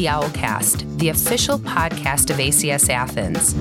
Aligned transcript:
the 0.00 0.06
Owlcast, 0.06 0.98
the 0.98 1.10
official 1.10 1.58
podcast 1.58 2.30
of 2.30 2.36
ACS 2.36 2.88
Athens. 2.88 3.52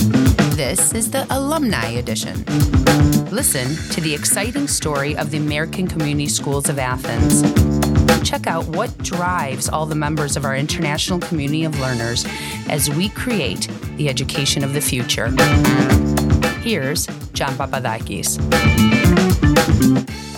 This 0.56 0.94
is 0.94 1.12
the 1.12 1.28
Alumni 1.32 1.90
Edition. 1.90 2.46
Listen 3.30 3.76
to 3.92 4.00
the 4.00 4.14
exciting 4.14 4.66
story 4.66 5.18
of 5.18 5.32
the 5.32 5.38
American 5.38 5.86
Community 5.86 6.30
Schools 6.30 6.70
of 6.70 6.80
Athens. 6.80 7.42
Check 8.26 8.48
out 8.48 8.66
what 8.68 8.98
drives 9.00 9.68
all 9.68 9.86
the 9.86 9.96
members 9.96 10.38
of 10.38 10.46
our 10.46 10.56
international 10.56 11.20
community 11.20 11.66
of 11.66 11.78
learners 11.78 12.26
as 12.70 12.90
we 12.90 13.10
create 13.10 13.68
the 13.98 14.08
education 14.08 14.64
of 14.64 14.72
the 14.72 14.80
future. 14.80 15.28
Here's 16.62 17.06
John 17.34 17.54
Papadakis. 17.56 18.40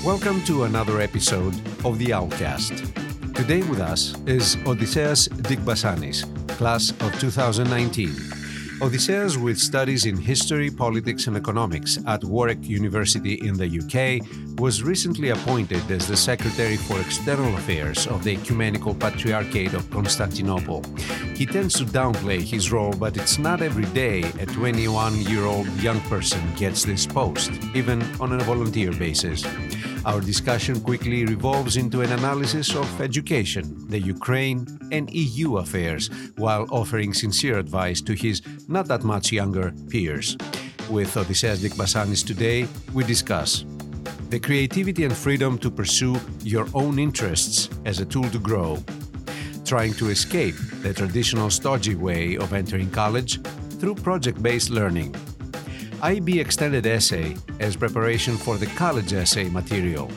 Welcome 0.04 0.44
to 0.46 0.64
another 0.64 1.00
episode 1.00 1.54
of 1.86 2.00
the 2.00 2.08
Owlcast. 2.08 3.11
Today 3.42 3.64
with 3.64 3.80
us 3.80 4.14
is 4.28 4.56
Odysseas 4.68 5.28
Dikbasanis, 5.28 6.28
class 6.60 6.92
of 6.92 7.20
2019. 7.20 8.10
Odysseas, 8.84 9.36
with 9.36 9.58
studies 9.58 10.06
in 10.06 10.16
history, 10.16 10.70
politics, 10.70 11.26
and 11.26 11.36
economics 11.36 11.98
at 12.06 12.24
Warwick 12.24 12.64
University 12.64 13.40
in 13.42 13.58
the 13.58 13.66
UK, 13.66 14.22
was 14.60 14.84
recently 14.84 15.30
appointed 15.30 15.90
as 15.90 16.08
the 16.08 16.16
Secretary 16.16 16.78
for 16.78 17.02
External 17.02 17.52
Affairs 17.56 18.06
of 18.06 18.24
the 18.24 18.34
Ecumenical 18.34 18.94
Patriarchate 18.94 19.74
of 19.74 19.90
Constantinople. 19.90 20.84
He 21.36 21.48
tends 21.48 21.74
to 21.80 21.86
downplay 21.86 22.42
his 22.42 22.72
role, 22.72 22.94
but 22.94 23.18
it's 23.18 23.40
not 23.40 23.64
every 23.64 23.86
day 23.86 24.22
a 24.40 24.46
21 24.46 25.20
year 25.22 25.46
old 25.46 25.68
young 25.82 26.00
person 26.02 26.42
gets 26.58 26.86
this 26.86 27.08
post, 27.08 27.52
even 27.74 28.04
on 28.22 28.34
a 28.34 28.44
volunteer 28.44 28.92
basis. 28.92 29.44
Our 30.04 30.20
discussion 30.20 30.82
quickly 30.82 31.26
revolves 31.26 31.78
into 31.78 32.02
an 32.02 32.12
analysis 32.12 32.76
of 32.76 33.02
education, 33.02 33.88
the 33.88 34.00
Ukraine, 34.00 34.66
and 34.92 35.08
EU 35.14 35.58
affairs, 35.58 36.10
while 36.38 36.66
offering 36.72 37.14
sincere 37.14 37.60
advice 37.60 38.02
to 38.02 38.14
his 38.14 38.42
not 38.68 38.88
that 38.88 39.04
much 39.04 39.32
younger 39.32 39.72
peers. 39.92 40.38
With 40.90 41.16
Odysseas 41.16 41.60
Dikbasanis 41.60 42.26
today, 42.26 42.68
we 42.94 43.04
discuss 43.04 43.64
the 44.32 44.40
creativity 44.40 45.04
and 45.04 45.16
freedom 45.16 45.60
to 45.60 45.70
pursue 45.70 46.20
your 46.42 46.68
own 46.74 46.98
interests 46.98 47.70
as 47.86 48.00
a 48.00 48.06
tool 48.06 48.28
to 48.32 48.40
grow, 48.40 48.84
trying 49.66 49.94
to 49.94 50.10
escape 50.10 50.56
the 50.82 50.96
traditional 50.96 51.52
stodgy 51.52 51.94
way 51.94 52.38
of 52.38 52.54
entering 52.54 52.90
college 52.90 53.40
through 53.80 53.94
project 53.94 54.42
based 54.42 54.72
learning 54.72 55.14
IB 56.04 56.40
Extended 56.40 56.88
Essay 56.88 57.36
as 57.60 57.76
preparation 57.76 58.36
for 58.36 58.58
the 58.58 58.66
college 58.66 59.14
essay 59.14 59.48
material. 59.50 60.10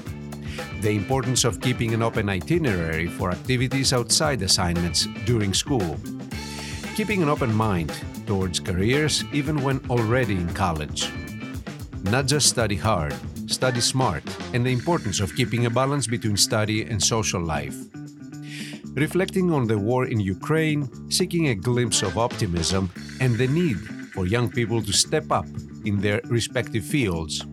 The 0.80 0.96
importance 0.96 1.44
of 1.44 1.60
keeping 1.60 1.92
an 1.92 2.02
open 2.02 2.30
itinerary 2.30 3.06
for 3.06 3.30
activities 3.30 3.92
outside 3.92 4.40
assignments 4.40 5.06
during 5.27 5.52
school. 5.52 5.98
Keeping 6.96 7.22
an 7.22 7.28
open 7.28 7.52
mind 7.52 7.92
towards 8.27 8.60
careers 8.60 9.24
even 9.34 9.62
when 9.62 9.78
already 9.90 10.36
in 10.36 10.48
college. 10.55 11.12
Not 12.05 12.28
just 12.28 12.48
study 12.48 12.77
hard, 12.77 13.14
study 13.46 13.82
smart, 13.82 14.22
and 14.55 14.64
the 14.64 14.72
importance 14.72 15.20
of 15.20 15.36
keeping 15.36 15.66
a 15.66 15.70
balance 15.70 16.06
between 16.06 16.38
study 16.38 16.84
and 16.84 17.02
social 17.02 17.42
life. 17.42 17.77
Reflecting 18.94 19.52
on 19.52 19.66
the 19.66 19.77
war 19.77 20.06
in 20.06 20.18
Ukraine, 20.18 20.88
seeking 21.10 21.48
a 21.48 21.55
glimpse 21.55 22.02
of 22.02 22.16
optimism, 22.16 22.90
and 23.20 23.36
the 23.36 23.48
need 23.48 23.77
for 24.15 24.27
young 24.27 24.48
people 24.48 24.81
to 24.81 24.93
step 24.93 25.31
up 25.33 25.47
in 25.84 26.01
their 26.01 26.20
respective 26.25 26.84
fields, 26.84 27.45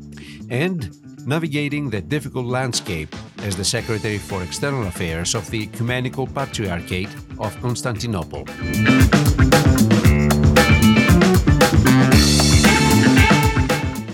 and 0.49 0.89
navigating 1.25 1.89
the 1.89 2.01
difficult 2.01 2.45
landscape 2.45 3.09
as 3.39 3.55
the 3.55 3.65
Secretary 3.65 4.19
for 4.19 4.43
External 4.43 4.83
Affairs 4.87 5.33
of 5.33 5.49
the 5.49 5.63
Ecumenical 5.63 6.27
Patriarchate 6.27 7.09
of 7.39 7.59
Constantinople. 7.61 8.45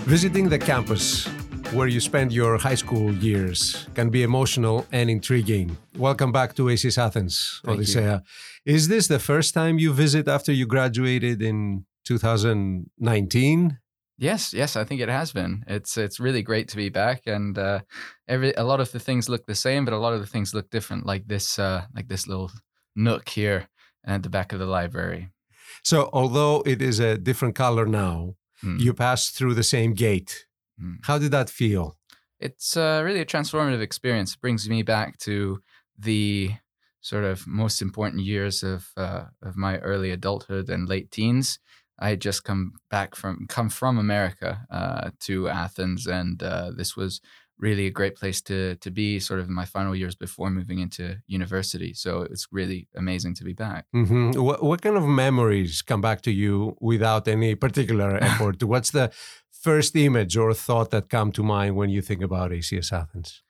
Visiting 0.08 0.48
the 0.48 0.58
campus 0.58 1.28
where 1.72 1.86
you 1.86 2.00
spend 2.00 2.32
your 2.32 2.56
high 2.56 2.74
school 2.74 3.12
years 3.16 3.86
can 3.94 4.08
be 4.08 4.22
emotional 4.22 4.86
and 4.90 5.10
intriguing. 5.10 5.76
Welcome 5.98 6.32
back 6.32 6.54
to 6.54 6.62
ACS 6.62 6.96
Athens, 6.96 7.60
Thank 7.62 7.80
Odysseas. 7.80 8.22
Is 8.64 8.88
this 8.88 9.06
the 9.06 9.18
first 9.18 9.52
time 9.52 9.78
you 9.78 9.92
visit 9.92 10.28
after 10.28 10.50
you 10.50 10.64
graduated 10.64 11.42
in 11.42 11.84
2019? 12.08 13.78
Yes, 14.20 14.52
yes, 14.52 14.74
I 14.76 14.84
think 14.84 15.00
it 15.00 15.08
has 15.08 15.32
been. 15.32 15.64
It's 15.68 15.96
it's 15.96 16.18
really 16.18 16.42
great 16.42 16.68
to 16.68 16.76
be 16.76 16.88
back, 16.88 17.22
and 17.26 17.56
uh, 17.56 17.80
every 18.26 18.52
a 18.54 18.64
lot 18.64 18.80
of 18.80 18.90
the 18.90 18.98
things 18.98 19.28
look 19.28 19.46
the 19.46 19.54
same, 19.54 19.84
but 19.84 19.94
a 19.94 19.98
lot 19.98 20.12
of 20.12 20.20
the 20.20 20.26
things 20.26 20.52
look 20.54 20.70
different. 20.70 21.06
Like 21.06 21.28
this, 21.28 21.58
uh, 21.58 21.84
like 21.94 22.08
this 22.08 22.26
little 22.26 22.50
nook 22.96 23.28
here 23.28 23.68
at 24.04 24.22
the 24.22 24.28
back 24.30 24.52
of 24.52 24.58
the 24.58 24.66
library. 24.66 25.28
So, 25.84 26.10
although 26.12 26.62
it 26.66 26.82
is 26.82 26.98
a 26.98 27.16
different 27.16 27.54
color 27.54 27.86
now, 27.86 28.34
Mm. 28.64 28.80
you 28.80 28.92
passed 28.92 29.36
through 29.36 29.54
the 29.54 29.62
same 29.62 29.94
gate. 29.94 30.46
Mm. 30.82 30.96
How 31.04 31.18
did 31.18 31.30
that 31.30 31.48
feel? 31.48 31.96
It's 32.40 32.76
uh, 32.76 33.02
really 33.04 33.20
a 33.20 33.24
transformative 33.24 33.80
experience. 33.80 34.34
It 34.34 34.40
brings 34.40 34.68
me 34.68 34.82
back 34.82 35.16
to 35.18 35.62
the 35.96 36.50
sort 37.00 37.22
of 37.24 37.46
most 37.46 37.80
important 37.82 38.22
years 38.24 38.64
of 38.64 38.88
uh, 38.96 39.26
of 39.42 39.56
my 39.56 39.78
early 39.78 40.10
adulthood 40.10 40.68
and 40.70 40.88
late 40.88 41.10
teens. 41.12 41.60
I 41.98 42.10
had 42.10 42.20
just 42.20 42.44
come 42.44 42.74
back 42.90 43.14
from 43.14 43.46
come 43.48 43.70
from 43.70 43.98
America 43.98 44.66
uh, 44.70 45.10
to 45.20 45.48
Athens, 45.48 46.06
and 46.06 46.42
uh, 46.42 46.70
this 46.76 46.96
was 46.96 47.20
really 47.58 47.86
a 47.86 47.90
great 47.90 48.14
place 48.16 48.40
to 48.42 48.76
to 48.76 48.90
be. 48.90 49.18
Sort 49.20 49.40
of 49.40 49.48
in 49.48 49.54
my 49.54 49.64
final 49.64 49.94
years 49.94 50.14
before 50.14 50.50
moving 50.50 50.78
into 50.78 51.16
university, 51.26 51.94
so 51.94 52.22
it's 52.22 52.46
really 52.52 52.88
amazing 52.94 53.34
to 53.34 53.44
be 53.44 53.52
back. 53.52 53.86
hmm 53.92 54.30
What, 54.32 54.62
what 54.62 54.82
kind 54.82 54.96
of 54.96 55.04
memories 55.04 55.82
come 55.82 56.00
back 56.00 56.20
to 56.22 56.30
you 56.30 56.76
without 56.80 57.26
any 57.28 57.54
particular 57.54 58.16
effort? 58.28 58.62
What's 58.62 58.90
the 58.90 59.10
first 59.50 59.96
image 59.96 60.36
or 60.36 60.54
thought 60.54 60.90
that 60.90 61.08
come 61.08 61.32
to 61.32 61.42
mind 61.42 61.76
when 61.76 61.90
you 61.90 62.02
think 62.02 62.22
about 62.22 62.52
ACS 62.52 62.92
Athens? 62.92 63.42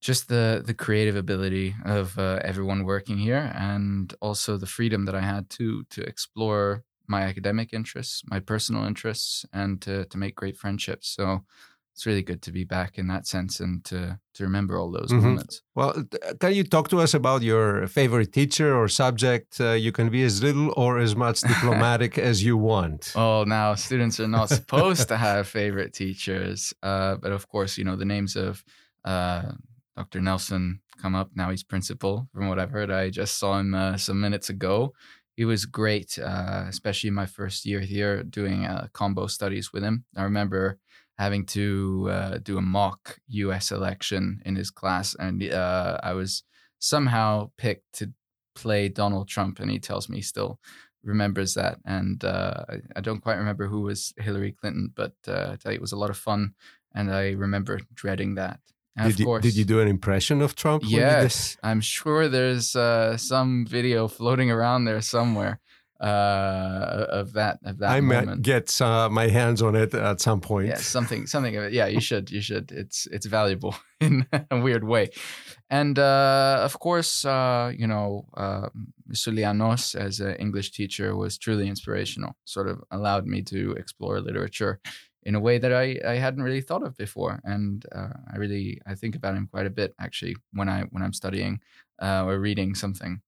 just 0.00 0.28
the 0.28 0.62
the 0.64 0.74
creative 0.74 1.16
ability 1.16 1.74
of 1.84 2.18
uh, 2.18 2.38
everyone 2.44 2.84
working 2.84 3.18
here 3.18 3.52
and 3.54 4.14
also 4.20 4.56
the 4.56 4.66
freedom 4.66 5.04
that 5.06 5.14
i 5.14 5.20
had 5.20 5.50
to 5.50 5.84
to 5.90 6.02
explore 6.02 6.84
my 7.08 7.22
academic 7.22 7.72
interests 7.72 8.22
my 8.26 8.40
personal 8.40 8.84
interests 8.84 9.44
and 9.52 9.80
to 9.82 10.04
to 10.06 10.18
make 10.18 10.34
great 10.36 10.56
friendships 10.56 11.08
so 11.16 11.40
it's 11.94 12.06
really 12.06 12.22
good 12.22 12.40
to 12.42 12.52
be 12.52 12.62
back 12.64 12.96
in 12.98 13.08
that 13.08 13.26
sense 13.26 13.58
and 13.64 13.84
to 13.84 14.18
to 14.34 14.44
remember 14.44 14.78
all 14.78 14.90
those 14.92 15.10
Mhm. 15.12 15.22
moments 15.22 15.62
Well, 15.74 15.92
can 16.40 16.52
you 16.54 16.64
talk 16.64 16.88
to 16.90 16.98
us 17.00 17.14
about 17.14 17.42
your 17.42 17.86
favorite 17.88 18.32
teacher 18.32 18.70
or 18.78 18.88
subject? 18.88 19.60
Uh, 19.60 19.72
you 19.84 19.90
can 19.92 20.08
be 20.10 20.22
as 20.22 20.40
little 20.42 20.72
or 20.76 20.98
as 20.98 21.14
much 21.16 21.40
diplomatic 21.52 22.16
as 22.18 22.42
you 22.44 22.56
want. 22.56 23.12
oh 23.16 23.44
now 23.44 23.74
students 23.74 24.20
are 24.20 24.28
not 24.28 24.48
supposed 24.48 25.08
to 25.08 25.16
have 25.16 25.48
favorite 25.60 25.92
teachers 25.92 26.72
uh, 26.82 27.16
but 27.22 27.32
of 27.32 27.48
course 27.48 27.78
you 27.78 27.84
know 27.84 27.96
the 27.96 28.04
names 28.16 28.36
of 28.36 28.62
uh, 29.04 29.50
dr 29.96 30.20
nelson 30.20 30.80
come 31.02 31.14
up 31.20 31.30
now 31.34 31.50
he's 31.50 31.64
principal 31.64 32.28
from 32.32 32.48
what 32.48 32.58
i've 32.60 32.70
heard 32.78 32.90
i 32.90 33.10
just 33.10 33.38
saw 33.38 33.58
him 33.58 33.74
uh, 33.74 33.96
some 33.96 34.20
minutes 34.20 34.50
ago 34.50 34.92
he 35.38 35.44
was 35.44 35.66
great 35.66 36.18
uh, 36.18 36.64
especially 36.66 37.10
my 37.10 37.24
first 37.24 37.64
year 37.64 37.78
here 37.78 38.24
doing 38.24 38.66
uh, 38.66 38.88
combo 38.92 39.28
studies 39.28 39.72
with 39.72 39.84
him. 39.84 40.04
I 40.16 40.24
remember 40.24 40.80
having 41.16 41.46
to 41.46 42.08
uh, 42.10 42.38
do 42.38 42.58
a 42.58 42.60
mock 42.60 43.20
us 43.28 43.70
election 43.70 44.42
in 44.44 44.56
his 44.56 44.70
class 44.70 45.14
and 45.18 45.42
uh, 45.52 45.98
i 46.02 46.12
was 46.12 46.42
somehow 46.80 47.50
picked 47.56 47.92
to 47.92 48.12
play 48.54 48.88
donald 48.88 49.28
trump 49.28 49.60
and 49.60 49.70
he 49.70 49.78
tells 49.78 50.08
me 50.08 50.16
he 50.16 50.22
still 50.22 50.58
remembers 51.04 51.54
that 51.54 51.78
and 51.84 52.24
uh, 52.24 52.64
I, 52.96 53.00
don't 53.00 53.20
quite 53.20 53.38
remember 53.38 53.66
who 53.68 53.82
was 53.82 54.12
hillary 54.16 54.52
clinton 54.52 54.92
but 54.94 55.14
uh, 55.28 55.50
i 55.52 55.56
tell 55.56 55.72
you 55.72 55.78
it 55.78 55.86
was 55.88 55.92
a 55.92 56.02
lot 56.02 56.10
of 56.10 56.16
fun 56.16 56.54
and 56.94 57.12
i 57.12 57.30
remember 57.30 57.80
dreading 57.94 58.34
that 58.34 58.60
and 58.98 59.08
Did 59.10 59.18
you, 59.20 59.24
course 59.26 59.42
did 59.42 59.56
you 59.56 59.64
do 59.64 59.80
an 59.80 59.88
impression 59.88 60.42
of 60.42 60.54
Trump? 60.54 60.82
when 60.82 60.90
you 60.90 60.96
did- 60.98 61.06
Yes, 61.06 61.56
I'm 61.62 61.80
sure 61.80 62.28
there's 62.28 62.74
uh, 62.76 63.16
some 63.16 63.64
video 63.66 64.08
floating 64.08 64.50
around 64.50 64.84
there 64.86 65.00
somewhere 65.00 65.60
uh, 66.00 67.06
of 67.20 67.32
that 67.32 67.58
of 67.64 67.78
that 67.78 67.90
I 67.90 68.00
might 68.00 68.42
get 68.42 68.80
uh, 68.80 69.08
my 69.10 69.28
hands 69.28 69.62
on 69.62 69.74
it 69.74 69.94
at 69.94 70.20
some 70.20 70.40
point. 70.40 70.68
Yeah, 70.68 70.76
something 70.76 71.26
something 71.26 71.56
of 71.56 71.64
it. 71.64 71.72
Yeah, 71.72 71.86
you 71.86 72.00
should 72.00 72.30
you 72.30 72.40
should. 72.40 72.70
It's 72.72 73.06
it's 73.06 73.26
valuable 73.26 73.74
in 74.00 74.26
a 74.50 74.60
weird 74.60 74.84
way, 74.84 75.08
and 75.70 75.98
uh, 75.98 76.60
of 76.62 76.78
course, 76.78 77.24
uh, 77.24 77.72
you 77.76 77.86
know, 77.86 78.26
uh, 78.36 78.68
Mr. 79.12 79.32
Lianos 79.32 79.94
as 79.96 80.20
an 80.20 80.34
English 80.36 80.70
teacher 80.70 81.16
was 81.16 81.36
truly 81.38 81.66
inspirational. 81.68 82.36
Sort 82.44 82.68
of 82.68 82.78
allowed 82.90 83.26
me 83.26 83.42
to 83.42 83.72
explore 83.72 84.20
literature 84.20 84.80
in 85.28 85.34
a 85.34 85.40
way 85.48 85.56
that 85.58 85.72
I, 85.84 85.86
I 86.14 86.16
hadn't 86.24 86.42
really 86.46 86.64
thought 86.68 86.84
of 86.88 86.96
before, 86.96 87.34
and 87.44 87.84
uh, 87.98 88.14
I 88.32 88.36
really 88.44 88.80
I 88.90 88.94
think 89.00 89.14
about 89.18 89.36
him 89.38 89.46
quite 89.54 89.66
a 89.66 89.76
bit 89.80 89.90
actually 90.06 90.34
when 90.58 90.68
I 90.76 90.78
when 90.92 91.02
I'm 91.04 91.12
studying 91.22 91.54
uh, 92.06 92.22
or 92.28 92.38
reading 92.48 92.74
something, 92.74 93.20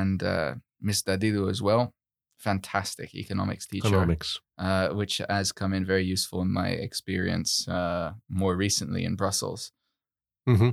and 0.00 0.22
uh, 0.22 0.54
Miss 0.80 1.02
Dadidu 1.02 1.50
as 1.50 1.60
well. 1.60 1.92
Fantastic 2.38 3.08
economics 3.14 3.66
teacher 3.66 3.88
Economics. 3.88 4.40
uh, 4.66 4.88
which 5.00 5.14
has 5.28 5.52
come 5.52 5.72
in 5.76 5.84
very 5.86 6.04
useful 6.14 6.42
in 6.42 6.52
my 6.52 6.68
experience 6.88 7.66
uh, 7.68 8.12
more 8.28 8.54
recently 8.66 9.02
in 9.08 9.16
Brussels. 9.16 9.72
hmm 10.46 10.70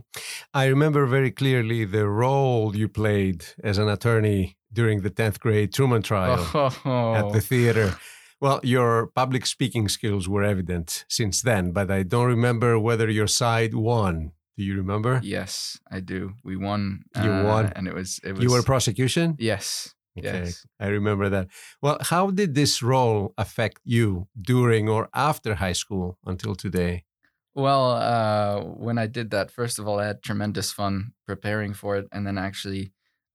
I 0.62 0.64
remember 0.76 1.06
very 1.18 1.32
clearly 1.32 1.86
the 1.86 2.06
role 2.26 2.76
you 2.76 2.88
played 2.90 3.40
as 3.64 3.78
an 3.78 3.90
attorney 3.90 4.44
during 4.72 5.02
the 5.04 5.10
10th 5.10 5.40
grade 5.40 5.72
Truman 5.74 6.02
trial 6.04 6.46
Oh, 6.86 7.16
at 7.20 7.34
the 7.34 7.42
theater. 7.42 7.88
Well, 8.44 8.60
your 8.64 9.08
public 9.08 9.46
speaking 9.46 9.88
skills 9.88 10.28
were 10.28 10.44
evident 10.44 11.06
since 11.08 11.42
then, 11.42 11.72
but 11.72 11.90
I 11.90 12.04
don't 12.04 12.28
remember 12.28 12.78
whether 12.78 13.10
your 13.10 13.28
side 13.28 13.74
won. 13.74 14.16
Do 14.58 14.64
you 14.66 14.76
remember? 14.84 15.14
yes, 15.24 15.80
I 15.90 16.00
do. 16.02 16.20
We 16.44 16.56
won. 16.58 17.04
uh, 17.16 17.24
You 17.24 17.32
won. 17.50 17.66
and 17.76 17.88
it 17.88 17.94
was 18.00 18.20
it 18.28 18.34
was 18.34 18.44
You 18.44 18.52
were 18.52 18.62
prosecution? 18.74 19.28
yes. 19.40 19.96
Okay, 20.20 20.44
Yes. 20.44 20.68
I 20.80 20.88
remember 20.88 21.28
that. 21.30 21.48
Well, 21.82 21.98
how 22.12 22.30
did 22.40 22.54
this 22.54 22.84
role 22.84 23.34
affect 23.38 23.80
you 23.84 24.28
during 24.52 24.88
or 24.90 25.08
after 25.30 25.56
high 25.56 25.74
school 25.84 26.18
until 26.32 26.54
today? 26.56 27.06
Well, 27.56 27.86
uh, 28.14 28.56
when 28.86 28.98
I 29.00 29.08
did 29.08 29.32
that, 29.32 29.50
first 29.52 29.80
of 29.80 29.88
all, 29.88 30.00
I 30.00 30.06
had 30.08 30.22
tremendous 30.22 30.72
fun 30.72 31.14
preparing 31.26 31.74
for 31.74 31.92
it, 32.00 32.06
and 32.12 32.28
then 32.28 32.38
actually 32.38 32.92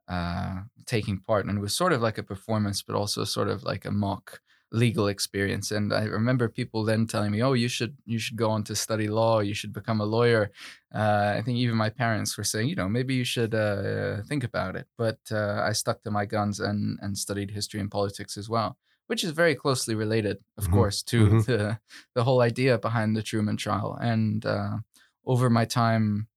uh, 0.06 0.54
taking 0.86 1.18
part. 1.28 1.46
And 1.46 1.58
it 1.58 1.60
was 1.62 1.74
sort 1.74 1.92
of 1.94 2.00
like 2.02 2.18
a 2.18 2.22
performance, 2.34 2.82
but 2.86 2.94
also 2.94 3.24
sort 3.24 3.48
of 3.48 3.62
like 3.64 3.84
a 3.88 3.90
mock 3.90 4.40
legal 4.70 5.08
experience. 5.08 5.70
And 5.70 5.92
I 5.92 6.04
remember 6.04 6.48
people 6.48 6.84
then 6.84 7.06
telling 7.06 7.30
me, 7.32 7.42
"Oh, 7.42 7.54
you 7.54 7.68
should 7.68 7.96
you 8.04 8.18
should 8.18 8.36
go 8.36 8.50
on 8.50 8.64
to 8.64 8.74
study 8.76 9.08
law. 9.08 9.40
You 9.40 9.54
should 9.54 9.72
become 9.72 10.00
a 10.00 10.04
lawyer." 10.04 10.50
Uh, 10.94 11.34
I 11.38 11.42
think 11.42 11.58
even 11.58 11.76
my 11.76 11.90
parents 11.90 12.36
were 12.36 12.44
saying, 12.44 12.68
"You 12.68 12.76
know, 12.76 12.88
maybe 12.88 13.14
you 13.14 13.24
should 13.24 13.54
uh, 13.54 14.22
think 14.24 14.44
about 14.44 14.76
it." 14.76 14.86
But 14.96 15.18
uh, 15.30 15.62
I 15.66 15.72
stuck 15.72 16.02
to 16.02 16.10
my 16.10 16.26
guns 16.26 16.60
and 16.60 16.98
and 17.02 17.16
studied 17.18 17.50
history 17.52 17.80
and 17.80 17.90
politics 17.90 18.36
as 18.36 18.48
well. 18.48 18.78
Which 19.06 19.24
is 19.24 19.30
very 19.30 19.54
closely 19.54 19.94
related, 19.94 20.38
of 20.58 20.68
Mhm. 20.68 20.70
course, 20.70 21.02
to 21.04 21.30
Mhm. 21.30 21.46
the 21.46 21.80
the 22.14 22.24
whole 22.24 22.40
idea 22.42 22.78
behind 22.78 23.16
the 23.16 23.22
Truman 23.22 23.56
trial. 23.56 23.96
And 24.00 24.44
uh, 24.44 24.78
over 25.24 25.48
my 25.50 25.64
time 25.64 26.28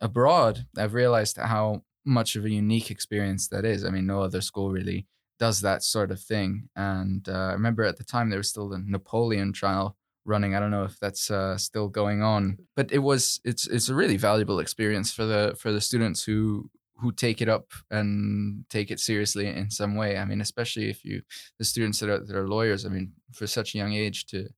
abroad, 0.00 0.66
I've 0.76 0.94
realized 0.94 1.36
how 1.36 1.84
much 2.04 2.36
of 2.36 2.44
a 2.44 2.50
unique 2.50 2.90
experience 2.90 3.48
that 3.48 3.64
is. 3.64 3.84
I 3.84 3.90
mean, 3.90 4.06
no 4.06 4.22
other 4.22 4.40
school 4.40 4.70
really 4.70 5.06
does 5.40 5.62
that 5.62 5.82
sort 5.82 6.12
of 6.12 6.20
thing. 6.20 6.68
And 6.76 7.28
uh, 7.28 7.32
I 7.32 7.52
remember 7.52 7.82
at 7.82 7.96
the 7.96 8.04
time 8.04 8.30
there 8.30 8.38
was 8.38 8.50
still 8.50 8.68
the 8.68 8.78
Napoleon 8.78 9.52
trial 9.52 9.96
running. 10.26 10.54
I 10.54 10.60
don't 10.60 10.70
know 10.70 10.84
if 10.84 11.00
that's 11.00 11.30
uh, 11.30 11.56
still 11.56 11.88
going 11.88 12.22
on, 12.22 12.58
but 12.76 12.92
it 12.92 12.98
was. 12.98 13.40
It's 13.44 13.66
it's 13.66 13.88
a 13.88 13.94
really 13.94 14.18
valuable 14.18 14.60
experience 14.60 15.12
for 15.12 15.24
the 15.24 15.56
for 15.58 15.72
the 15.72 15.80
students 15.80 16.22
who 16.22 16.70
who 17.00 17.10
take 17.10 17.40
it 17.40 17.48
up 17.48 17.72
and 17.90 18.66
take 18.68 18.90
it 18.90 19.00
seriously 19.00 19.46
in 19.46 19.70
some 19.70 19.96
way. 19.96 20.18
I 20.18 20.26
mean, 20.26 20.42
especially 20.42 20.90
if 20.90 21.04
you 21.04 21.22
the 21.58 21.64
students 21.64 21.98
that 22.00 22.10
are 22.10 22.20
that 22.24 22.36
are 22.36 22.48
lawyers. 22.48 22.84
I 22.84 22.90
mean, 22.90 23.12
for 23.32 23.46
such 23.46 23.74
a 23.74 23.78
young 23.78 23.94
age 23.94 24.26
to 24.26 24.48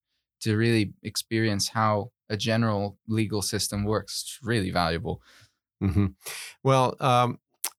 to 0.40 0.56
really 0.56 0.92
experience 1.04 1.68
how 1.68 2.10
a 2.28 2.36
general 2.36 2.98
legal 3.06 3.42
system 3.42 3.84
works, 3.84 4.22
it's 4.22 4.38
really 4.42 4.70
valuable. 4.70 5.22
hmm 5.80 6.06
Well, 6.64 6.96
um, 7.00 7.38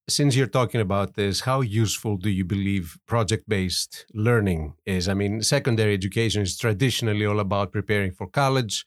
since 0.10 0.36
you're 0.36 0.48
talking 0.48 0.82
about 0.82 1.16
this, 1.16 1.42
how 1.42 1.62
useful 1.62 2.18
do 2.18 2.30
you 2.30 2.44
believe 2.44 2.98
project 3.08 3.48
based 3.48 4.06
learning 4.14 4.74
is? 4.86 5.08
I 5.08 5.14
mean, 5.14 5.42
secondary 5.42 5.94
education 5.94 6.42
is 6.42 6.58
traditionally 6.58 7.26
all 7.26 7.40
about 7.40 7.72
preparing 7.72 8.12
for 8.12 8.28
college. 8.28 8.86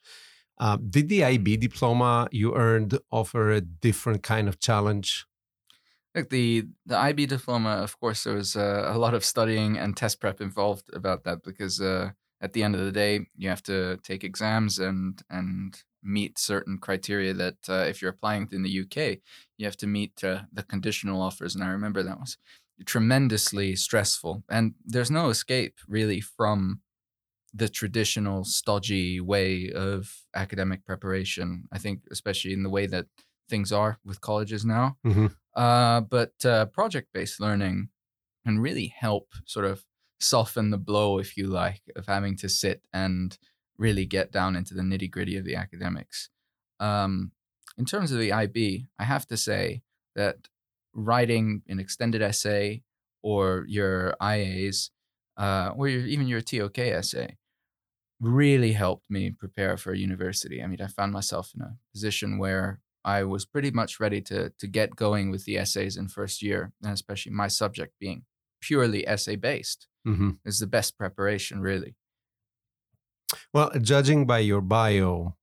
Uh, 0.59 0.77
did 0.77 1.09
the 1.09 1.25
IB 1.25 1.57
diploma 1.59 2.29
you 2.33 2.55
earned 2.55 2.99
offer 3.11 3.51
a 3.51 3.61
different 3.61 4.23
kind 4.23 4.49
of 4.49 4.61
challenge? 4.61 5.27
Like 6.15 6.31
the 6.31 6.65
the 6.87 6.97
IB 6.97 7.27
diploma, 7.27 7.77
of 7.83 7.99
course, 8.01 8.25
there 8.25 8.35
was 8.35 8.57
uh, 8.57 8.85
a 8.87 8.99
lot 8.99 9.15
of 9.15 9.25
studying 9.25 9.77
and 9.77 9.97
test 9.97 10.21
prep 10.21 10.41
involved 10.41 10.89
about 10.95 11.25
that 11.25 11.43
because 11.43 11.81
uh, 11.81 12.13
at 12.41 12.53
the 12.53 12.63
end 12.63 12.75
of 12.75 12.83
the 12.83 12.93
day, 12.93 13.27
you 13.37 13.49
have 13.49 13.63
to 13.65 13.99
take 14.03 14.25
exams 14.25 14.79
and 14.79 15.23
and 15.31 15.83
meet 16.03 16.39
certain 16.39 16.79
criteria 16.79 17.35
that 17.35 17.57
uh, 17.69 17.85
if 17.89 18.01
you're 18.01 18.13
applying 18.13 18.49
in 18.53 18.63
the 18.63 18.71
UK, 18.71 19.21
you 19.59 19.67
have 19.67 19.77
to 19.79 19.87
meet 19.87 20.23
uh, 20.23 20.43
the 20.53 20.63
conditional 20.63 21.21
offers. 21.21 21.55
And 21.55 21.65
I 21.65 21.69
remember 21.69 22.03
that 22.03 22.21
was 22.21 22.39
tremendously 22.85 23.75
stressful, 23.77 24.45
and 24.51 24.75
there's 24.85 25.11
no 25.11 25.31
escape 25.31 25.79
really 25.89 26.21
from 26.21 26.81
the 27.55 27.69
traditional 27.69 28.45
stodgy 28.45 29.21
way 29.21 29.71
of 29.73 30.15
academic 30.35 30.85
preparation. 30.85 31.69
I 31.73 31.79
think, 31.79 32.03
especially 32.11 32.53
in 32.53 32.63
the 32.63 32.71
way 32.71 32.87
that 32.87 33.07
things 33.49 33.73
are 33.73 33.99
with 34.05 34.21
colleges 34.21 34.65
now. 34.65 34.99
Mhm. 35.05 35.35
Uh, 35.55 36.01
but 36.03 36.45
uh, 36.45 36.67
project 36.67 37.09
based 37.15 37.41
learning 37.41 37.89
can 38.45 38.59
really 38.59 38.89
help 38.89 39.33
sort 39.47 39.67
of 39.67 39.85
soften 40.21 40.71
the 40.71 40.79
blow, 40.79 41.19
if 41.19 41.37
you 41.37 41.47
like, 41.47 41.83
of 41.95 42.07
having 42.07 42.37
to 42.37 42.49
sit 42.49 42.83
and 42.93 43.39
really 43.79 44.07
get 44.07 44.33
down 44.33 44.57
into 44.57 44.75
the 44.75 44.83
nitty 44.83 45.11
gritty 45.11 45.37
of 45.37 45.45
the 45.45 45.57
academics. 45.57 46.31
Um, 46.81 47.33
in 47.79 47.85
terms 47.85 48.13
of 48.13 48.19
the 48.19 48.33
IB, 48.33 48.87
I 48.99 49.05
have 49.05 49.27
to 49.27 49.37
say 49.37 49.83
that 50.15 50.49
writing 50.95 51.63
an 51.69 51.79
extended 51.79 52.23
essay 52.23 52.83
or 53.23 53.65
your 53.69 54.15
IAs 54.21 54.91
uh, 55.37 55.73
or 55.77 55.89
your, 55.89 56.07
even 56.07 56.27
your 56.27 56.41
TOK 56.41 56.79
essay 56.79 57.37
really 58.21 58.73
helped 58.73 59.11
me 59.11 59.31
prepare 59.31 59.77
for 59.77 59.93
university. 59.93 60.63
I 60.63 60.67
mean, 60.67 60.81
I 60.81 60.87
found 60.87 61.13
myself 61.13 61.53
in 61.55 61.61
a 61.61 61.77
position 61.93 62.39
where 62.39 62.81
I 63.05 63.25
was 63.25 63.45
pretty 63.45 63.71
much 63.71 64.01
ready 64.01 64.21
to 64.23 64.51
to 64.59 64.67
get 64.67 64.97
going 64.97 65.31
with 65.31 65.45
the 65.45 65.59
essays 65.59 65.97
in 65.97 66.09
first 66.09 66.43
year, 66.43 66.73
and 66.83 66.93
especially 66.93 67.33
my 67.33 67.49
subject 67.49 67.95
being 68.01 68.25
purely 68.67 69.07
essay 69.15 69.37
based 69.37 69.81
hmm 70.07 70.31
is 70.45 70.59
the 70.59 70.71
best 70.77 70.91
preparation, 71.03 71.61
really. 71.61 71.93
Well, 73.53 73.71
judging 73.81 74.27
by 74.27 74.41
your 74.51 74.61
bio 74.61 75.35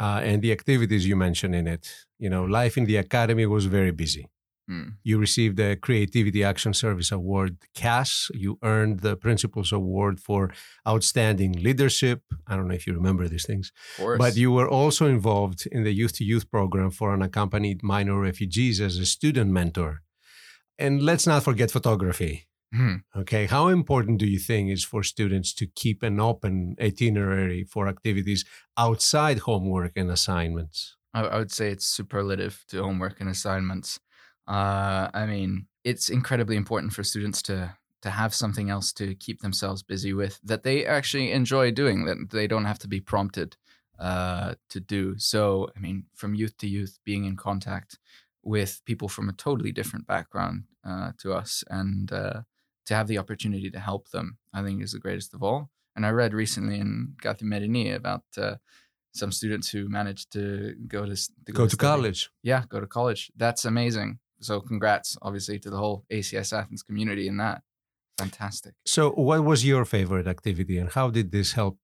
uh, 0.00 0.20
and 0.28 0.40
the 0.40 0.52
activities 0.52 1.06
you 1.06 1.16
mentioned 1.16 1.54
in 1.54 1.66
it, 1.66 1.84
you 2.18 2.30
know, 2.30 2.44
life 2.44 2.74
in 2.78 2.84
the 2.86 2.96
academy 2.96 3.46
was 3.46 3.64
very 3.66 3.90
busy. 3.90 4.24
Hmm. 4.68 4.90
You 5.02 5.18
received 5.18 5.56
the 5.56 5.76
Creativity 5.86 6.42
Action 6.42 6.72
Service 6.72 7.10
Award, 7.12 7.58
CAS. 7.74 8.30
You 8.32 8.58
earned 8.62 9.00
the 9.00 9.14
Principals 9.16 9.72
Award 9.72 10.20
for 10.20 10.40
Outstanding 10.88 11.52
Leadership. 11.66 12.22
I 12.46 12.56
don't 12.56 12.68
know 12.68 12.74
if 12.74 12.86
you 12.86 12.94
remember 12.94 13.28
these 13.28 13.46
things. 13.46 13.72
Of 13.98 14.04
course. 14.04 14.18
But 14.18 14.36
you 14.36 14.50
were 14.52 14.68
also 14.68 15.04
involved 15.06 15.60
in 15.70 15.84
the 15.84 15.92
Youth 16.00 16.14
to 16.18 16.24
Youth 16.24 16.50
program 16.50 16.90
for 16.90 17.12
unaccompanied 17.12 17.82
minor 17.82 18.18
refugees 18.18 18.80
as 18.80 18.96
a 18.96 19.06
student 19.16 19.50
mentor. 19.50 20.02
And 20.78 21.02
let's 21.02 21.26
not 21.26 21.42
forget 21.42 21.70
photography. 21.70 22.46
Hmm. 22.74 22.96
Okay. 23.16 23.46
How 23.46 23.68
important 23.68 24.18
do 24.18 24.26
you 24.26 24.40
think 24.40 24.70
is 24.70 24.84
for 24.84 25.04
students 25.04 25.54
to 25.54 25.66
keep 25.66 26.02
an 26.02 26.18
open 26.18 26.74
itinerary 26.80 27.62
for 27.62 27.86
activities 27.86 28.44
outside 28.76 29.38
homework 29.40 29.92
and 29.96 30.10
assignments? 30.10 30.96
I, 31.12 31.20
I 31.22 31.38
would 31.38 31.52
say 31.52 31.70
it's 31.70 31.86
superlative 31.86 32.64
to 32.68 32.82
homework 32.82 33.20
and 33.20 33.30
assignments. 33.30 34.00
Uh, 34.48 35.08
I 35.14 35.24
mean, 35.26 35.68
it's 35.84 36.08
incredibly 36.08 36.56
important 36.56 36.92
for 36.92 37.04
students 37.04 37.42
to 37.42 37.76
to 38.02 38.10
have 38.10 38.34
something 38.34 38.68
else 38.68 38.92
to 38.92 39.14
keep 39.14 39.40
themselves 39.40 39.82
busy 39.82 40.12
with 40.12 40.38
that 40.44 40.62
they 40.62 40.84
actually 40.84 41.32
enjoy 41.32 41.70
doing 41.70 42.04
that 42.04 42.28
they 42.30 42.46
don't 42.46 42.66
have 42.66 42.78
to 42.78 42.88
be 42.88 43.00
prompted 43.00 43.56
uh, 43.98 44.54
to 44.68 44.78
do. 44.78 45.18
So, 45.18 45.70
I 45.74 45.80
mean, 45.80 46.04
from 46.14 46.34
youth 46.34 46.58
to 46.58 46.68
youth, 46.68 46.98
being 47.04 47.24
in 47.24 47.36
contact 47.36 47.98
with 48.42 48.82
people 48.84 49.08
from 49.08 49.30
a 49.30 49.32
totally 49.32 49.72
different 49.72 50.06
background 50.06 50.64
uh, 50.84 51.12
to 51.18 51.32
us 51.32 51.64
and 51.70 52.12
uh, 52.12 52.42
to 52.86 52.94
have 52.94 53.06
the 53.08 53.18
opportunity 53.18 53.70
to 53.70 53.78
help 53.80 54.10
them, 54.10 54.38
I 54.52 54.62
think 54.62 54.82
is 54.82 54.92
the 54.92 54.98
greatest 54.98 55.34
of 55.34 55.42
all. 55.42 55.70
And 55.96 56.04
I 56.04 56.10
read 56.10 56.34
recently 56.34 56.78
in 56.80 57.14
Kathimerini 57.22 57.94
about 57.94 58.24
uh, 58.36 58.56
some 59.12 59.30
students 59.32 59.70
who 59.70 59.88
managed 59.88 60.32
to 60.32 60.74
go 60.88 61.06
to, 61.06 61.14
to 61.46 61.52
Go 61.52 61.64
to 61.64 61.70
study. 61.70 61.88
college. 61.88 62.30
Yeah, 62.42 62.64
go 62.68 62.80
to 62.80 62.86
college. 62.86 63.30
That's 63.36 63.64
amazing. 63.64 64.18
So 64.40 64.60
congrats, 64.60 65.16
obviously, 65.22 65.58
to 65.60 65.70
the 65.70 65.76
whole 65.76 66.04
ACS 66.12 66.52
Athens 66.52 66.82
community 66.82 67.28
in 67.28 67.36
that. 67.38 67.62
Fantastic. 68.18 68.74
So, 68.86 69.10
what 69.10 69.44
was 69.44 69.64
your 69.64 69.84
favorite 69.84 70.26
activity 70.26 70.78
and 70.78 70.90
how 70.90 71.10
did 71.10 71.32
this 71.32 71.52
help 71.52 71.78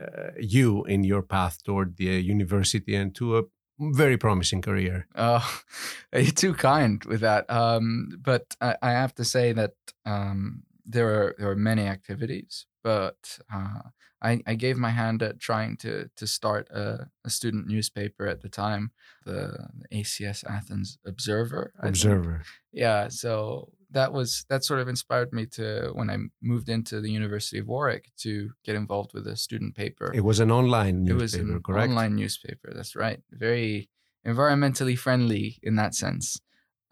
uh, 0.00 0.30
you 0.40 0.84
in 0.84 1.04
your 1.04 1.22
path 1.22 1.62
toward 1.62 1.96
the 1.96 2.20
university 2.20 2.94
and 2.94 3.14
to 3.16 3.38
a 3.38 3.42
very 3.80 4.16
promising 4.16 4.62
career? 4.62 5.06
Oh, 5.14 5.62
you're 6.12 6.32
too 6.32 6.54
kind 6.54 7.02
with 7.04 7.20
that. 7.20 7.50
Um, 7.50 8.18
but 8.20 8.54
I, 8.60 8.76
I 8.82 8.90
have 8.92 9.14
to 9.16 9.24
say 9.24 9.52
that 9.52 9.74
um, 10.04 10.62
there 10.86 11.08
are 11.08 11.34
there 11.38 11.50
are 11.50 11.56
many 11.56 11.86
activities, 11.86 12.66
but 12.82 13.38
uh, 13.52 13.82
I, 14.22 14.42
I 14.46 14.54
gave 14.54 14.76
my 14.76 14.90
hand 14.90 15.22
at 15.22 15.40
trying 15.40 15.76
to 15.78 16.10
to 16.16 16.26
start 16.26 16.68
a, 16.70 17.08
a 17.24 17.30
student 17.30 17.66
newspaper 17.66 18.26
at 18.26 18.42
the 18.42 18.48
time, 18.48 18.92
the, 19.24 19.68
ACS 19.92 20.44
Athens 20.48 20.98
Observer. 21.06 21.72
I 21.78 21.82
think. 21.84 21.96
Observer. 21.96 22.42
Yeah, 22.72 23.08
so 23.08 23.72
that 23.92 24.12
was 24.12 24.44
that 24.48 24.64
sort 24.64 24.80
of 24.80 24.88
inspired 24.88 25.32
me 25.32 25.46
to 25.46 25.90
when 25.94 26.08
I 26.10 26.16
moved 26.40 26.68
into 26.68 27.00
the 27.00 27.10
University 27.10 27.58
of 27.58 27.66
Warwick 27.66 28.10
to 28.18 28.50
get 28.64 28.74
involved 28.76 29.12
with 29.14 29.26
a 29.26 29.36
student 29.36 29.74
paper. 29.74 30.12
It 30.14 30.24
was 30.24 30.38
an 30.40 30.50
online 30.50 31.04
newspaper, 31.04 31.18
It 31.18 31.22
was 31.22 31.34
an 31.34 31.62
correct? 31.62 31.88
online 31.90 32.14
newspaper. 32.16 32.72
That's 32.74 32.94
right. 32.94 33.20
Very 33.32 33.88
environmentally 34.26 34.96
friendly 34.98 35.58
in 35.62 35.76
that 35.76 35.94
sense. 35.94 36.40